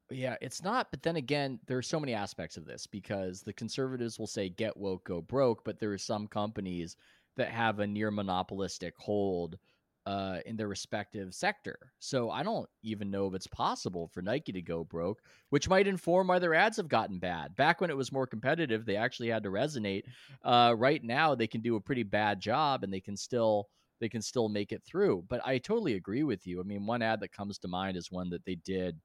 Yeah, 0.09 0.35
it's 0.41 0.63
not. 0.63 0.91
But 0.91 1.01
then 1.01 1.15
again, 1.15 1.59
there 1.65 1.77
are 1.77 1.81
so 1.83 1.99
many 1.99 2.13
aspects 2.13 2.57
of 2.57 2.65
this 2.65 2.85
because 2.85 3.41
the 3.41 3.53
conservatives 3.53 4.19
will 4.19 4.27
say 4.27 4.49
get 4.49 4.77
woke, 4.77 5.05
go 5.05 5.21
broke, 5.21 5.63
but 5.63 5.79
there 5.79 5.91
are 5.91 5.97
some 5.97 6.27
companies 6.27 6.95
that 7.35 7.49
have 7.49 7.79
a 7.79 7.87
near 7.87 8.11
monopolistic 8.11 8.93
hold 8.97 9.57
uh, 10.05 10.39
in 10.45 10.57
their 10.57 10.67
respective 10.67 11.33
sector. 11.33 11.93
So 11.99 12.29
I 12.29 12.43
don't 12.43 12.69
even 12.83 13.09
know 13.09 13.27
if 13.27 13.33
it's 13.33 13.47
possible 13.47 14.07
for 14.07 14.21
Nike 14.21 14.51
to 14.51 14.61
go 14.61 14.83
broke, 14.83 15.21
which 15.49 15.69
might 15.69 15.87
inform 15.87 16.27
why 16.27 16.37
their 16.39 16.53
ads 16.53 16.77
have 16.77 16.89
gotten 16.89 17.17
bad. 17.19 17.55
Back 17.55 17.79
when 17.81 17.89
it 17.89 17.97
was 17.97 18.11
more 18.11 18.27
competitive, 18.27 18.85
they 18.85 18.97
actually 18.97 19.29
had 19.29 19.43
to 19.43 19.49
resonate. 19.49 20.03
Uh, 20.43 20.75
right 20.77 21.03
now, 21.03 21.33
they 21.33 21.47
can 21.47 21.61
do 21.61 21.77
a 21.77 21.81
pretty 21.81 22.03
bad 22.03 22.41
job, 22.41 22.83
and 22.83 22.93
they 22.93 22.99
can 22.99 23.15
still 23.17 23.69
they 23.99 24.09
can 24.09 24.21
still 24.21 24.49
make 24.49 24.73
it 24.73 24.83
through. 24.83 25.23
But 25.29 25.39
I 25.45 25.57
totally 25.57 25.93
agree 25.93 26.23
with 26.23 26.45
you. 26.45 26.59
I 26.59 26.63
mean, 26.63 26.85
one 26.85 27.01
ad 27.01 27.21
that 27.21 27.31
comes 27.31 27.57
to 27.59 27.69
mind 27.69 27.95
is 27.95 28.11
one 28.11 28.29
that 28.31 28.43
they 28.43 28.55
did 28.55 28.99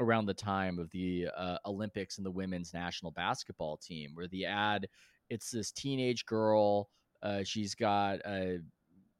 around 0.00 0.26
the 0.26 0.34
time 0.34 0.78
of 0.78 0.90
the 0.90 1.28
uh, 1.36 1.58
Olympics 1.66 2.18
and 2.18 2.26
the 2.26 2.30
women's 2.30 2.74
national 2.74 3.12
basketball 3.12 3.76
team, 3.76 4.10
where 4.14 4.28
the 4.28 4.46
ad 4.46 4.88
it's 5.30 5.50
this 5.50 5.72
teenage 5.72 6.26
girl. 6.26 6.88
Uh, 7.22 7.42
she's 7.42 7.74
got 7.74 8.18
a 8.26 8.58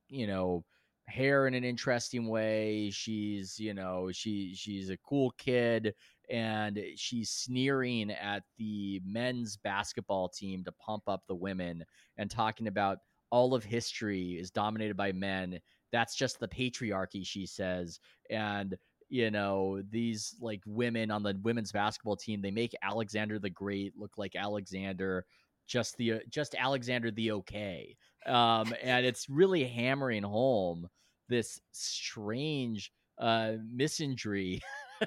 you 0.09 0.27
know 0.27 0.65
hair 1.07 1.47
in 1.47 1.55
an 1.55 1.65
interesting 1.65 2.29
way. 2.29 2.91
She's 2.91 3.59
you 3.59 3.75
know 3.75 4.11
she 4.13 4.55
she's 4.55 4.91
a 4.91 4.99
cool 4.99 5.31
kid 5.39 5.95
and 6.31 6.81
she's 6.97 7.31
sneering 7.31 8.11
at 8.11 8.43
the 8.59 9.01
men's 9.05 9.57
basketball 9.59 10.29
team 10.29 10.65
to 10.65 10.73
pump 10.73 11.03
up 11.07 11.23
the 11.27 11.35
women 11.35 11.85
and 12.17 12.31
talking 12.31 12.67
about 12.67 12.99
all 13.31 13.55
of 13.55 13.65
history 13.65 14.39
is 14.39 14.51
dominated 14.51 14.97
by 14.97 15.13
men. 15.13 15.59
That's 15.93 16.15
just 16.15 16.41
the 16.41 16.49
patriarchy, 16.49 17.27
she 17.27 17.47
says. 17.47 18.01
And 18.31 18.77
you 19.15 19.31
know 19.31 19.81
these 19.91 20.35
like 20.41 20.61
women 20.67 21.13
on 21.13 21.23
the 21.23 21.39
women's 21.45 21.71
basketball 21.71 22.17
team 22.17 22.43
they 22.43 22.51
make 22.51 22.75
alexander 22.83 23.39
the 23.39 23.49
great 23.49 23.93
look 23.97 24.19
like 24.19 24.35
alexander 24.35 25.25
just 25.69 25.97
the 25.99 26.21
just 26.29 26.57
alexander 26.57 27.13
the 27.13 27.31
okay. 27.31 27.97
Um 28.27 28.75
and 28.83 29.07
it's 29.07 29.29
really 29.29 29.65
hammering 29.65 30.25
home 30.25 30.89
this 31.29 31.61
strange 31.71 32.91
uh 33.19 33.53
misandry 33.73 34.61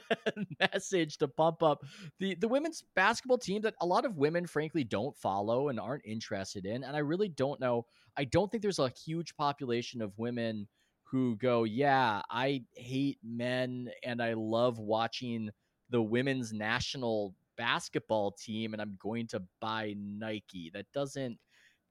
message 0.74 1.18
to 1.18 1.28
pump 1.28 1.62
up 1.62 1.84
the 2.20 2.36
the 2.36 2.48
women's 2.48 2.86
basketball 2.96 3.38
team 3.38 3.62
that 3.64 3.76
a 3.82 3.86
lot 3.86 4.06
of 4.06 4.16
women 4.16 4.48
frankly 4.48 4.86
don't 4.86 5.18
follow 5.18 5.68
and 5.68 5.82
aren't 5.82 6.06
interested 6.06 6.66
in 6.66 6.86
and 6.86 6.96
i 6.96 7.00
really 7.00 7.28
don't 7.28 7.60
know 7.60 7.86
i 8.16 8.24
don't 8.24 8.50
think 8.50 8.62
there's 8.64 8.80
a 8.80 8.90
huge 9.06 9.36
population 9.36 10.02
of 10.02 10.18
women 10.18 10.66
who 11.10 11.36
go, 11.38 11.64
Yeah, 11.64 12.22
I 12.30 12.64
hate 12.76 13.20
men 13.24 13.90
and 14.04 14.22
I 14.22 14.34
love 14.34 14.80
watching 14.80 15.50
the 15.90 16.02
women's 16.02 16.54
national 16.54 17.36
basketball 17.58 18.32
team 18.32 18.74
and 18.74 18.82
I'm 18.82 18.98
going 19.00 19.28
to 19.28 19.42
buy 19.62 19.96
Nike. 19.98 20.70
That 20.74 20.86
doesn't 20.94 21.40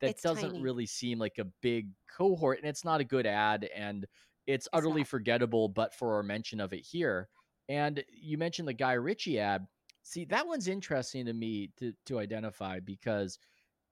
that 0.00 0.12
It's 0.12 0.22
doesn't 0.22 0.54
tiny. 0.54 0.60
really 0.60 0.86
seem 0.86 1.18
like 1.18 1.38
a 1.38 1.46
big 1.62 1.90
cohort 2.14 2.58
and 2.58 2.68
it's 2.68 2.84
not 2.84 3.00
a 3.00 3.04
good 3.04 3.26
ad 3.26 3.68
and 3.74 4.06
it's 4.46 4.68
utterly 4.72 5.02
not. 5.02 5.04
forgettable 5.04 5.68
but 5.68 5.94
for 5.94 6.14
our 6.14 6.22
mention 6.22 6.60
of 6.60 6.72
it 6.72 6.80
here. 6.84 7.28
And 7.68 8.04
you 8.12 8.38
mentioned 8.38 8.68
the 8.68 8.74
Guy 8.74 8.92
Ritchie 8.92 9.40
ad. 9.40 9.66
See, 10.02 10.24
that 10.26 10.46
one's 10.46 10.68
interesting 10.68 11.26
to 11.26 11.32
me 11.32 11.72
to 11.78 11.92
to 12.06 12.18
identify 12.20 12.78
because 12.80 13.38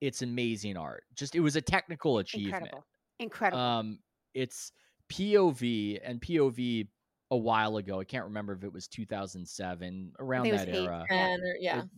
it's 0.01 0.21
amazing 0.21 0.77
art. 0.77 1.03
Just 1.15 1.35
it 1.35 1.41
was 1.41 1.55
a 1.55 1.61
technical 1.61 2.19
achievement. 2.19 2.71
Incredible. 2.71 2.85
Incredible. 3.19 3.61
Um, 3.61 3.99
it's 4.33 4.71
POV 5.09 5.99
and 6.03 6.21
POV 6.21 6.87
a 7.31 7.37
while 7.37 7.77
ago. 7.77 7.99
I 7.99 8.03
can't 8.03 8.25
remember 8.25 8.53
if 8.53 8.63
it 8.63 8.71
was 8.71 8.87
2007 8.87 10.13
around 10.19 10.43
think 10.43 10.53
it 10.55 10.57
was 10.57 10.65
that 10.65 10.75
era. 10.75 11.05
Yeah. 11.09 11.15
And 11.27 11.43
or- 11.43 11.55
yeah. 11.59 11.81
It- 11.81 11.89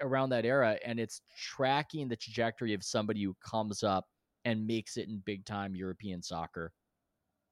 around 0.00 0.28
that 0.30 0.44
era, 0.44 0.78
and 0.84 1.00
it's 1.00 1.22
tracking 1.36 2.06
the 2.08 2.14
trajectory 2.14 2.72
of 2.72 2.84
somebody 2.84 3.24
who 3.24 3.34
comes 3.44 3.82
up 3.82 4.06
and 4.44 4.64
makes 4.64 4.96
it 4.96 5.08
in 5.08 5.20
big 5.24 5.44
time 5.44 5.74
European 5.74 6.22
soccer, 6.22 6.72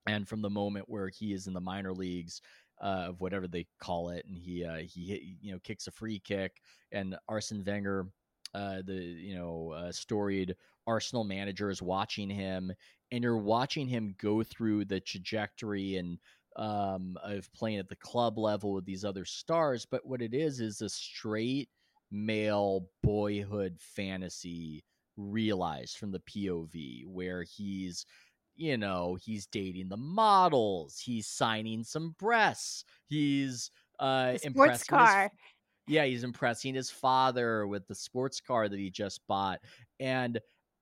and 0.07 0.29
from 0.29 0.41
the 0.41 0.49
moment 0.49 0.89
where 0.89 1.09
he 1.09 1.33
is 1.33 1.49
in 1.49 1.53
the 1.55 1.61
minor 1.61 1.93
leagues. 1.93 2.41
Uh, 2.83 3.09
of 3.09 3.21
whatever 3.21 3.47
they 3.47 3.67
call 3.79 4.09
it, 4.09 4.25
and 4.27 4.39
he 4.39 4.65
uh, 4.65 4.77
he 4.77 5.09
hit, 5.09 5.21
you 5.43 5.53
know 5.53 5.59
kicks 5.59 5.87
a 5.87 5.91
free 5.91 6.19
kick, 6.21 6.63
and 6.93 7.15
Arsene 7.29 7.63
Wenger, 7.63 8.07
uh, 8.55 8.83
the 8.85 8.95
you 8.95 9.35
know 9.35 9.73
uh, 9.73 9.93
storied 9.93 10.57
Arsenal 10.87 11.25
manager, 11.25 11.71
is 11.71 11.83
watching 11.83 12.29
him, 12.29 12.73
and 13.13 13.23
you're 13.23 13.37
watching 13.37 13.87
him 13.87 14.15
go 14.19 14.43
through 14.43 14.85
the 14.85 15.01
trajectory 15.01 15.97
and 15.97 16.19
um, 16.57 17.17
of 17.23 17.53
playing 17.53 17.79
at 17.79 17.89
the 17.89 17.97
club 17.97 18.39
level 18.39 18.73
with 18.73 18.85
these 18.85 19.05
other 19.05 19.25
stars. 19.25 19.87
But 19.87 20.07
what 20.07 20.23
it 20.23 20.35
is 20.35 20.61
is 20.61 20.81
a 20.83 20.89
straight 20.89 21.69
male 22.11 22.89
boyhood 23.03 23.79
fantasy 23.79 24.85
realized 25.17 25.97
from 25.99 26.11
the 26.11 26.21
POV 26.21 27.07
where 27.07 27.43
he's 27.43 28.05
you 28.57 28.77
know 28.77 29.17
he's 29.21 29.47
dating 29.47 29.89
the 29.89 29.97
models 29.97 30.99
he's 30.99 31.27
signing 31.27 31.85
some 31.85 32.15
breasts 32.19 32.85
he's 33.07 33.71
uh 34.01 34.33
the 34.33 34.39
sports 34.39 34.85
car. 34.85 35.31
Yeah, 35.91 36.05
he's 36.05 36.25
impressing 36.25 36.75
his 36.75 36.91
father 36.91 37.67
with 37.67 37.87
the 37.89 37.95
sports 37.95 38.41
car 38.41 38.69
that 38.69 38.79
he 38.79 38.91
just 38.91 39.27
bought. 39.27 39.61
And 39.99 40.41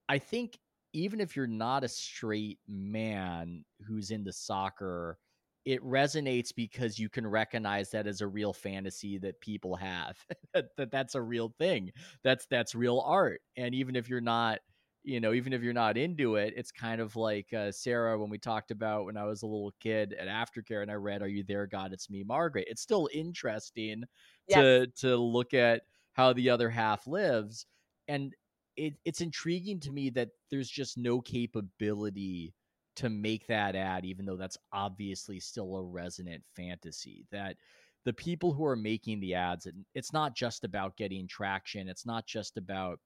I 0.08 0.18
think 0.18 0.58
even 0.92 1.20
if 1.20 1.34
you're 1.34 1.46
not 1.46 1.82
a 1.84 1.88
straight 1.88 2.58
man 2.68 3.64
who's 3.86 4.10
into 4.10 4.32
soccer, 4.32 5.18
it 5.64 5.82
resonates 5.82 6.54
because 6.54 6.98
you 6.98 7.08
can 7.08 7.26
recognize 7.26 7.90
that 7.90 8.06
as 8.06 8.20
a 8.20 8.26
real 8.26 8.52
fantasy 8.52 9.18
that 9.18 9.40
people 9.40 9.76
have. 9.76 10.16
that, 10.54 10.76
that 10.76 10.90
that's 10.90 11.14
a 11.14 11.22
real 11.22 11.54
thing. 11.58 11.90
That's 12.22 12.46
that's 12.46 12.74
real 12.74 13.00
art. 13.04 13.40
And 13.56 13.74
even 13.74 13.96
if 13.96 14.08
you're 14.08 14.20
not 14.20 14.60
you 15.04 15.20
know, 15.20 15.32
even 15.32 15.52
if 15.52 15.62
you're 15.62 15.72
not 15.72 15.96
into 15.96 16.36
it, 16.36 16.54
it's 16.56 16.72
kind 16.72 17.00
of 17.00 17.16
like 17.16 17.52
uh, 17.52 17.72
Sarah 17.72 18.18
when 18.18 18.30
we 18.30 18.38
talked 18.38 18.70
about 18.70 19.04
when 19.06 19.16
I 19.16 19.24
was 19.24 19.42
a 19.42 19.46
little 19.46 19.72
kid 19.80 20.12
at 20.14 20.28
Aftercare 20.28 20.82
and 20.82 20.90
I 20.90 20.94
read 20.94 21.22
"Are 21.22 21.28
You 21.28 21.44
There, 21.44 21.66
God? 21.66 21.92
It's 21.92 22.10
Me, 22.10 22.24
Margaret." 22.24 22.66
It's 22.68 22.82
still 22.82 23.08
interesting 23.12 24.04
Yes. 24.46 24.64
to 24.64 24.86
to 24.96 25.16
look 25.16 25.54
at 25.54 25.82
how 26.12 26.32
the 26.32 26.50
other 26.50 26.70
half 26.70 27.06
lives 27.06 27.66
and 28.08 28.34
it, 28.76 28.94
it's 29.04 29.20
intriguing 29.20 29.80
to 29.80 29.92
me 29.92 30.10
that 30.10 30.30
there's 30.50 30.70
just 30.70 30.96
no 30.98 31.20
capability 31.20 32.54
to 32.96 33.08
make 33.08 33.46
that 33.46 33.76
ad 33.76 34.04
even 34.04 34.24
though 34.24 34.36
that's 34.36 34.56
obviously 34.72 35.38
still 35.38 35.76
a 35.76 35.82
resonant 35.84 36.42
fantasy 36.56 37.26
that 37.30 37.56
the 38.04 38.12
people 38.12 38.52
who 38.52 38.64
are 38.64 38.76
making 38.76 39.20
the 39.20 39.34
ads 39.34 39.66
and 39.66 39.84
it's 39.94 40.12
not 40.12 40.34
just 40.34 40.64
about 40.64 40.96
getting 40.96 41.28
traction 41.28 41.88
it's 41.88 42.06
not 42.06 42.26
just 42.26 42.56
about 42.56 42.98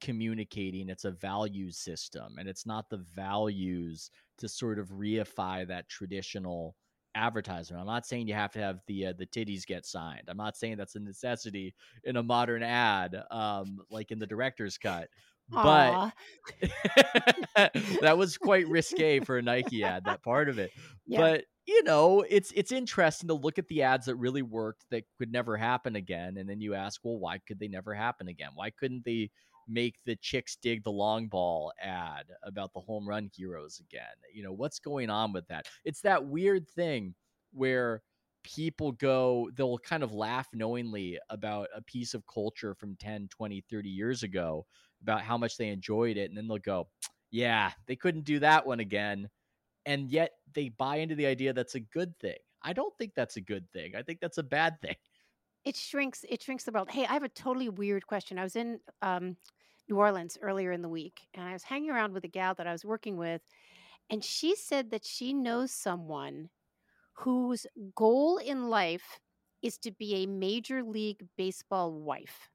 communicating 0.00 0.88
it's 0.88 1.04
a 1.04 1.10
value 1.10 1.70
system 1.70 2.36
and 2.38 2.48
it's 2.48 2.66
not 2.66 2.88
the 2.90 3.04
values 3.14 4.10
to 4.38 4.48
sort 4.48 4.78
of 4.78 4.88
reify 4.90 5.66
that 5.66 5.88
traditional 5.88 6.76
advertisement. 7.14 7.80
I'm 7.80 7.86
not 7.86 8.06
saying 8.06 8.28
you 8.28 8.34
have 8.34 8.52
to 8.52 8.60
have 8.60 8.80
the 8.86 9.06
uh, 9.06 9.12
the 9.18 9.26
titties 9.26 9.66
get 9.66 9.84
signed. 9.84 10.24
I'm 10.28 10.36
not 10.36 10.56
saying 10.56 10.76
that's 10.76 10.94
a 10.94 11.00
necessity 11.00 11.74
in 12.04 12.16
a 12.16 12.22
modern 12.22 12.62
ad, 12.62 13.16
um, 13.30 13.78
like 13.90 14.10
in 14.10 14.18
the 14.18 14.26
director's 14.26 14.78
cut. 14.78 15.08
But 15.50 16.12
that 18.02 18.16
was 18.18 18.36
quite 18.36 18.68
risque 18.68 19.20
for 19.20 19.38
a 19.38 19.42
Nike 19.42 19.82
ad. 19.82 20.04
That 20.04 20.22
part 20.22 20.48
of 20.48 20.58
it, 20.58 20.70
Yeah. 21.06 21.20
but 21.20 21.44
you 21.66 21.82
know, 21.84 22.24
it's 22.28 22.52
it's 22.52 22.70
interesting 22.72 23.28
to 23.28 23.34
look 23.34 23.58
at 23.58 23.68
the 23.68 23.82
ads 23.82 24.06
that 24.06 24.16
really 24.16 24.42
worked 24.42 24.84
that 24.90 25.04
could 25.18 25.32
never 25.32 25.56
happen 25.56 25.96
again, 25.96 26.36
and 26.36 26.48
then 26.48 26.60
you 26.60 26.74
ask, 26.74 27.00
well, 27.02 27.18
why 27.18 27.38
could 27.46 27.58
they 27.58 27.68
never 27.68 27.94
happen 27.94 28.28
again? 28.28 28.50
Why 28.54 28.70
couldn't 28.70 29.04
they 29.04 29.30
make 29.68 29.96
the 30.04 30.16
chicks 30.16 30.56
dig 30.56 30.82
the 30.82 30.90
long 30.90 31.28
ball 31.28 31.72
ad 31.80 32.24
about 32.42 32.72
the 32.72 32.80
home 32.80 33.08
run 33.08 33.30
heroes 33.34 33.80
again? 33.80 34.02
You 34.32 34.42
know, 34.42 34.52
what's 34.52 34.78
going 34.78 35.10
on 35.10 35.32
with 35.32 35.46
that? 35.48 35.66
It's 35.84 36.00
that 36.02 36.24
weird 36.24 36.68
thing 36.68 37.14
where 37.52 38.02
people 38.44 38.92
go 38.92 39.50
they'll 39.56 39.78
kind 39.78 40.02
of 40.02 40.14
laugh 40.14 40.48
knowingly 40.54 41.18
about 41.28 41.68
a 41.74 41.82
piece 41.82 42.14
of 42.14 42.24
culture 42.32 42.72
from 42.72 42.94
10 42.96 43.28
20 43.28 43.64
30 43.68 43.88
years 43.88 44.22
ago 44.22 44.64
about 45.02 45.22
how 45.22 45.36
much 45.36 45.56
they 45.56 45.68
enjoyed 45.68 46.16
it 46.16 46.30
and 46.30 46.38
then 46.38 46.46
they'll 46.46 46.56
go 46.58 46.86
yeah 47.32 47.72
they 47.86 47.96
couldn't 47.96 48.24
do 48.24 48.38
that 48.38 48.64
one 48.64 48.78
again 48.78 49.28
and 49.88 50.10
yet 50.10 50.32
they 50.54 50.68
buy 50.68 50.96
into 50.96 51.14
the 51.14 51.24
idea 51.24 51.54
that's 51.54 51.74
a 51.74 51.80
good 51.80 52.16
thing. 52.18 52.36
I 52.62 52.74
don't 52.74 52.96
think 52.98 53.14
that's 53.14 53.36
a 53.36 53.40
good 53.40 53.70
thing. 53.72 53.96
I 53.96 54.02
think 54.02 54.20
that's 54.20 54.36
a 54.36 54.42
bad 54.42 54.80
thing. 54.82 54.96
It 55.64 55.76
shrinks 55.76 56.24
it 56.28 56.42
shrinks 56.42 56.64
the 56.64 56.72
world. 56.72 56.90
Hey, 56.90 57.04
I 57.04 57.12
have 57.14 57.22
a 57.22 57.28
totally 57.28 57.68
weird 57.68 58.06
question. 58.06 58.38
I 58.38 58.42
was 58.42 58.56
in 58.56 58.80
um, 59.02 59.36
New 59.88 59.96
Orleans 59.98 60.38
earlier 60.42 60.72
in 60.72 60.82
the 60.82 60.88
week, 60.88 61.28
and 61.34 61.48
I 61.48 61.52
was 61.52 61.64
hanging 61.64 61.90
around 61.90 62.12
with 62.12 62.24
a 62.24 62.28
gal 62.28 62.54
that 62.54 62.66
I 62.66 62.72
was 62.72 62.84
working 62.84 63.16
with, 63.16 63.42
and 64.10 64.24
she 64.24 64.56
said 64.56 64.90
that 64.90 65.04
she 65.06 65.32
knows 65.34 65.72
someone 65.72 66.50
whose 67.14 67.66
goal 67.94 68.38
in 68.38 68.68
life 68.68 69.20
is 69.62 69.78
to 69.78 69.90
be 69.92 70.16
a 70.16 70.26
major 70.26 70.82
league 70.82 71.26
baseball 71.36 71.92
wife. 71.92 72.50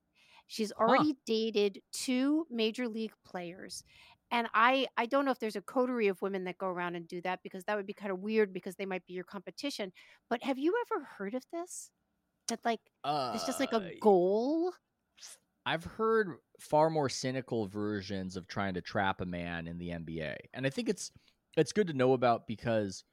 She's 0.47 0.71
Huh. 0.87 1.03
already 1.03 1.17
dated 1.25 1.81
two 1.91 2.47
major 2.49 2.87
league 2.87 3.13
players. 3.25 3.83
And 4.31 4.47
I 4.53 4.87
I 4.97 5.05
don't 5.05 5.25
know 5.25 5.31
if 5.31 5.39
there's 5.39 5.55
a 5.55 5.61
coterie 5.61 6.07
of 6.07 6.21
women 6.21 6.45
that 6.45 6.57
go 6.57 6.67
around 6.67 6.95
and 6.95 7.07
do 7.07 7.21
that 7.21 7.41
because 7.43 7.65
that 7.65 7.75
would 7.77 7.85
be 7.87 7.93
kind 7.93 8.11
of 8.11 8.19
weird 8.19 8.53
because 8.53 8.75
they 8.75 8.85
might 8.85 9.05
be 9.05 9.13
your 9.13 9.23
competition. 9.25 9.93
But 10.29 10.43
have 10.43 10.57
you 10.59 10.75
ever 10.91 11.03
heard 11.05 11.33
of 11.35 11.43
this? 11.51 11.91
That 12.49 12.65
like 12.65 12.81
it's 13.31 13.45
just 13.45 13.59
like 13.59 13.73
Uh, 13.73 13.73
a 13.73 13.81
goal? 14.01 14.73
I've 15.65 15.83
heard 15.83 16.35
far 16.59 16.89
more 16.89 17.09
cynical 17.09 17.67
versions 17.67 18.35
of 18.35 18.47
trying 18.47 18.73
to 18.73 18.81
trap 18.81 19.21
a 19.21 19.25
man 19.25 19.67
in 19.67 19.77
the 19.77 19.89
NBA. 19.89 20.35
And 20.53 20.65
I 20.65 20.69
think 20.69 20.89
it's 20.89 21.11
it's 21.55 21.71
good 21.71 21.87
to 21.87 21.93
know 21.93 22.13
about 22.13 22.47
because 22.47 23.03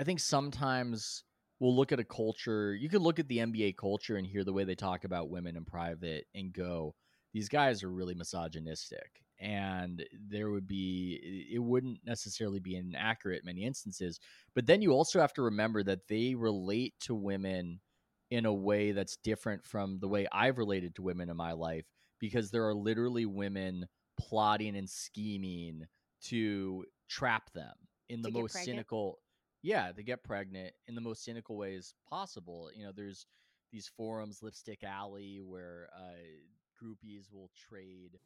I 0.00 0.04
think 0.04 0.20
sometimes 0.20 1.24
we'll 1.60 1.74
look 1.74 1.92
at 1.92 2.00
a 2.00 2.04
culture, 2.04 2.74
you 2.74 2.88
can 2.88 3.00
look 3.00 3.18
at 3.18 3.28
the 3.28 3.38
NBA 3.38 3.76
culture 3.76 4.16
and 4.16 4.26
hear 4.26 4.44
the 4.44 4.52
way 4.52 4.64
they 4.64 4.76
talk 4.76 5.04
about 5.04 5.30
women 5.30 5.56
in 5.56 5.64
private 5.64 6.26
and 6.34 6.52
go, 6.52 6.94
these 7.34 7.48
guys 7.48 7.82
are 7.82 7.90
really 7.90 8.14
misogynistic. 8.14 9.22
And 9.40 10.04
there 10.28 10.50
would 10.50 10.66
be 10.66 11.46
it 11.52 11.58
wouldn't 11.58 12.00
necessarily 12.04 12.58
be 12.58 12.76
inaccurate 12.76 13.42
in 13.42 13.46
many 13.46 13.64
instances. 13.64 14.18
But 14.54 14.66
then 14.66 14.82
you 14.82 14.92
also 14.92 15.20
have 15.20 15.34
to 15.34 15.42
remember 15.42 15.82
that 15.84 16.08
they 16.08 16.34
relate 16.34 16.94
to 17.00 17.14
women 17.14 17.80
in 18.30 18.46
a 18.46 18.52
way 18.52 18.92
that's 18.92 19.16
different 19.16 19.64
from 19.64 19.98
the 20.00 20.08
way 20.08 20.26
I've 20.32 20.58
related 20.58 20.94
to 20.96 21.02
women 21.02 21.30
in 21.30 21.36
my 21.36 21.52
life 21.52 21.86
because 22.18 22.50
there 22.50 22.66
are 22.66 22.74
literally 22.74 23.26
women 23.26 23.86
plotting 24.18 24.76
and 24.76 24.88
scheming 24.88 25.86
to 26.24 26.84
trap 27.08 27.52
them 27.52 27.74
in 28.08 28.22
the 28.22 28.30
most 28.30 28.52
pregnant? 28.52 28.76
cynical 28.76 29.18
yeah 29.62 29.92
to 29.92 30.02
get 30.02 30.22
pregnant 30.24 30.72
in 30.86 30.94
the 30.94 31.00
most 31.00 31.24
cynical 31.24 31.56
ways 31.56 31.94
possible 32.08 32.70
you 32.74 32.84
know 32.84 32.92
there's 32.94 33.26
these 33.72 33.90
forums 33.96 34.42
lipstick 34.42 34.82
alley 34.82 35.40
where 35.44 35.88
uh, 35.96 36.14
groupies 36.82 37.32
will 37.32 37.50
trade 37.68 38.18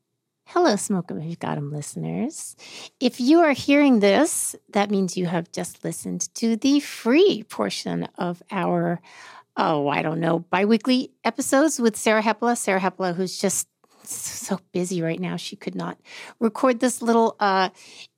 Hello, 0.46 0.74
Smoke 0.74 1.10
'em 1.10 1.20
if 1.20 1.30
you 1.30 1.36
got 1.36 1.56
'em 1.56 1.70
listeners. 1.70 2.56
If 2.98 3.20
you 3.20 3.40
are 3.40 3.52
hearing 3.52 4.00
this, 4.00 4.56
that 4.72 4.90
means 4.90 5.16
you 5.16 5.26
have 5.26 5.52
just 5.52 5.84
listened 5.84 6.34
to 6.34 6.56
the 6.56 6.80
free 6.80 7.44
portion 7.44 8.08
of 8.18 8.42
our, 8.50 9.00
oh, 9.56 9.86
I 9.88 10.02
don't 10.02 10.18
know, 10.20 10.40
biweekly 10.40 11.12
episodes 11.24 11.78
with 11.78 11.96
Sarah 11.96 12.22
Hepola. 12.22 12.56
Sarah 12.58 12.80
Hepola, 12.80 13.14
who's 13.14 13.38
just 13.38 13.68
so 14.04 14.58
busy 14.72 15.02
right 15.02 15.20
now, 15.20 15.36
she 15.36 15.56
could 15.56 15.74
not 15.74 15.98
record 16.40 16.80
this 16.80 17.02
little 17.02 17.36
uh, 17.40 17.70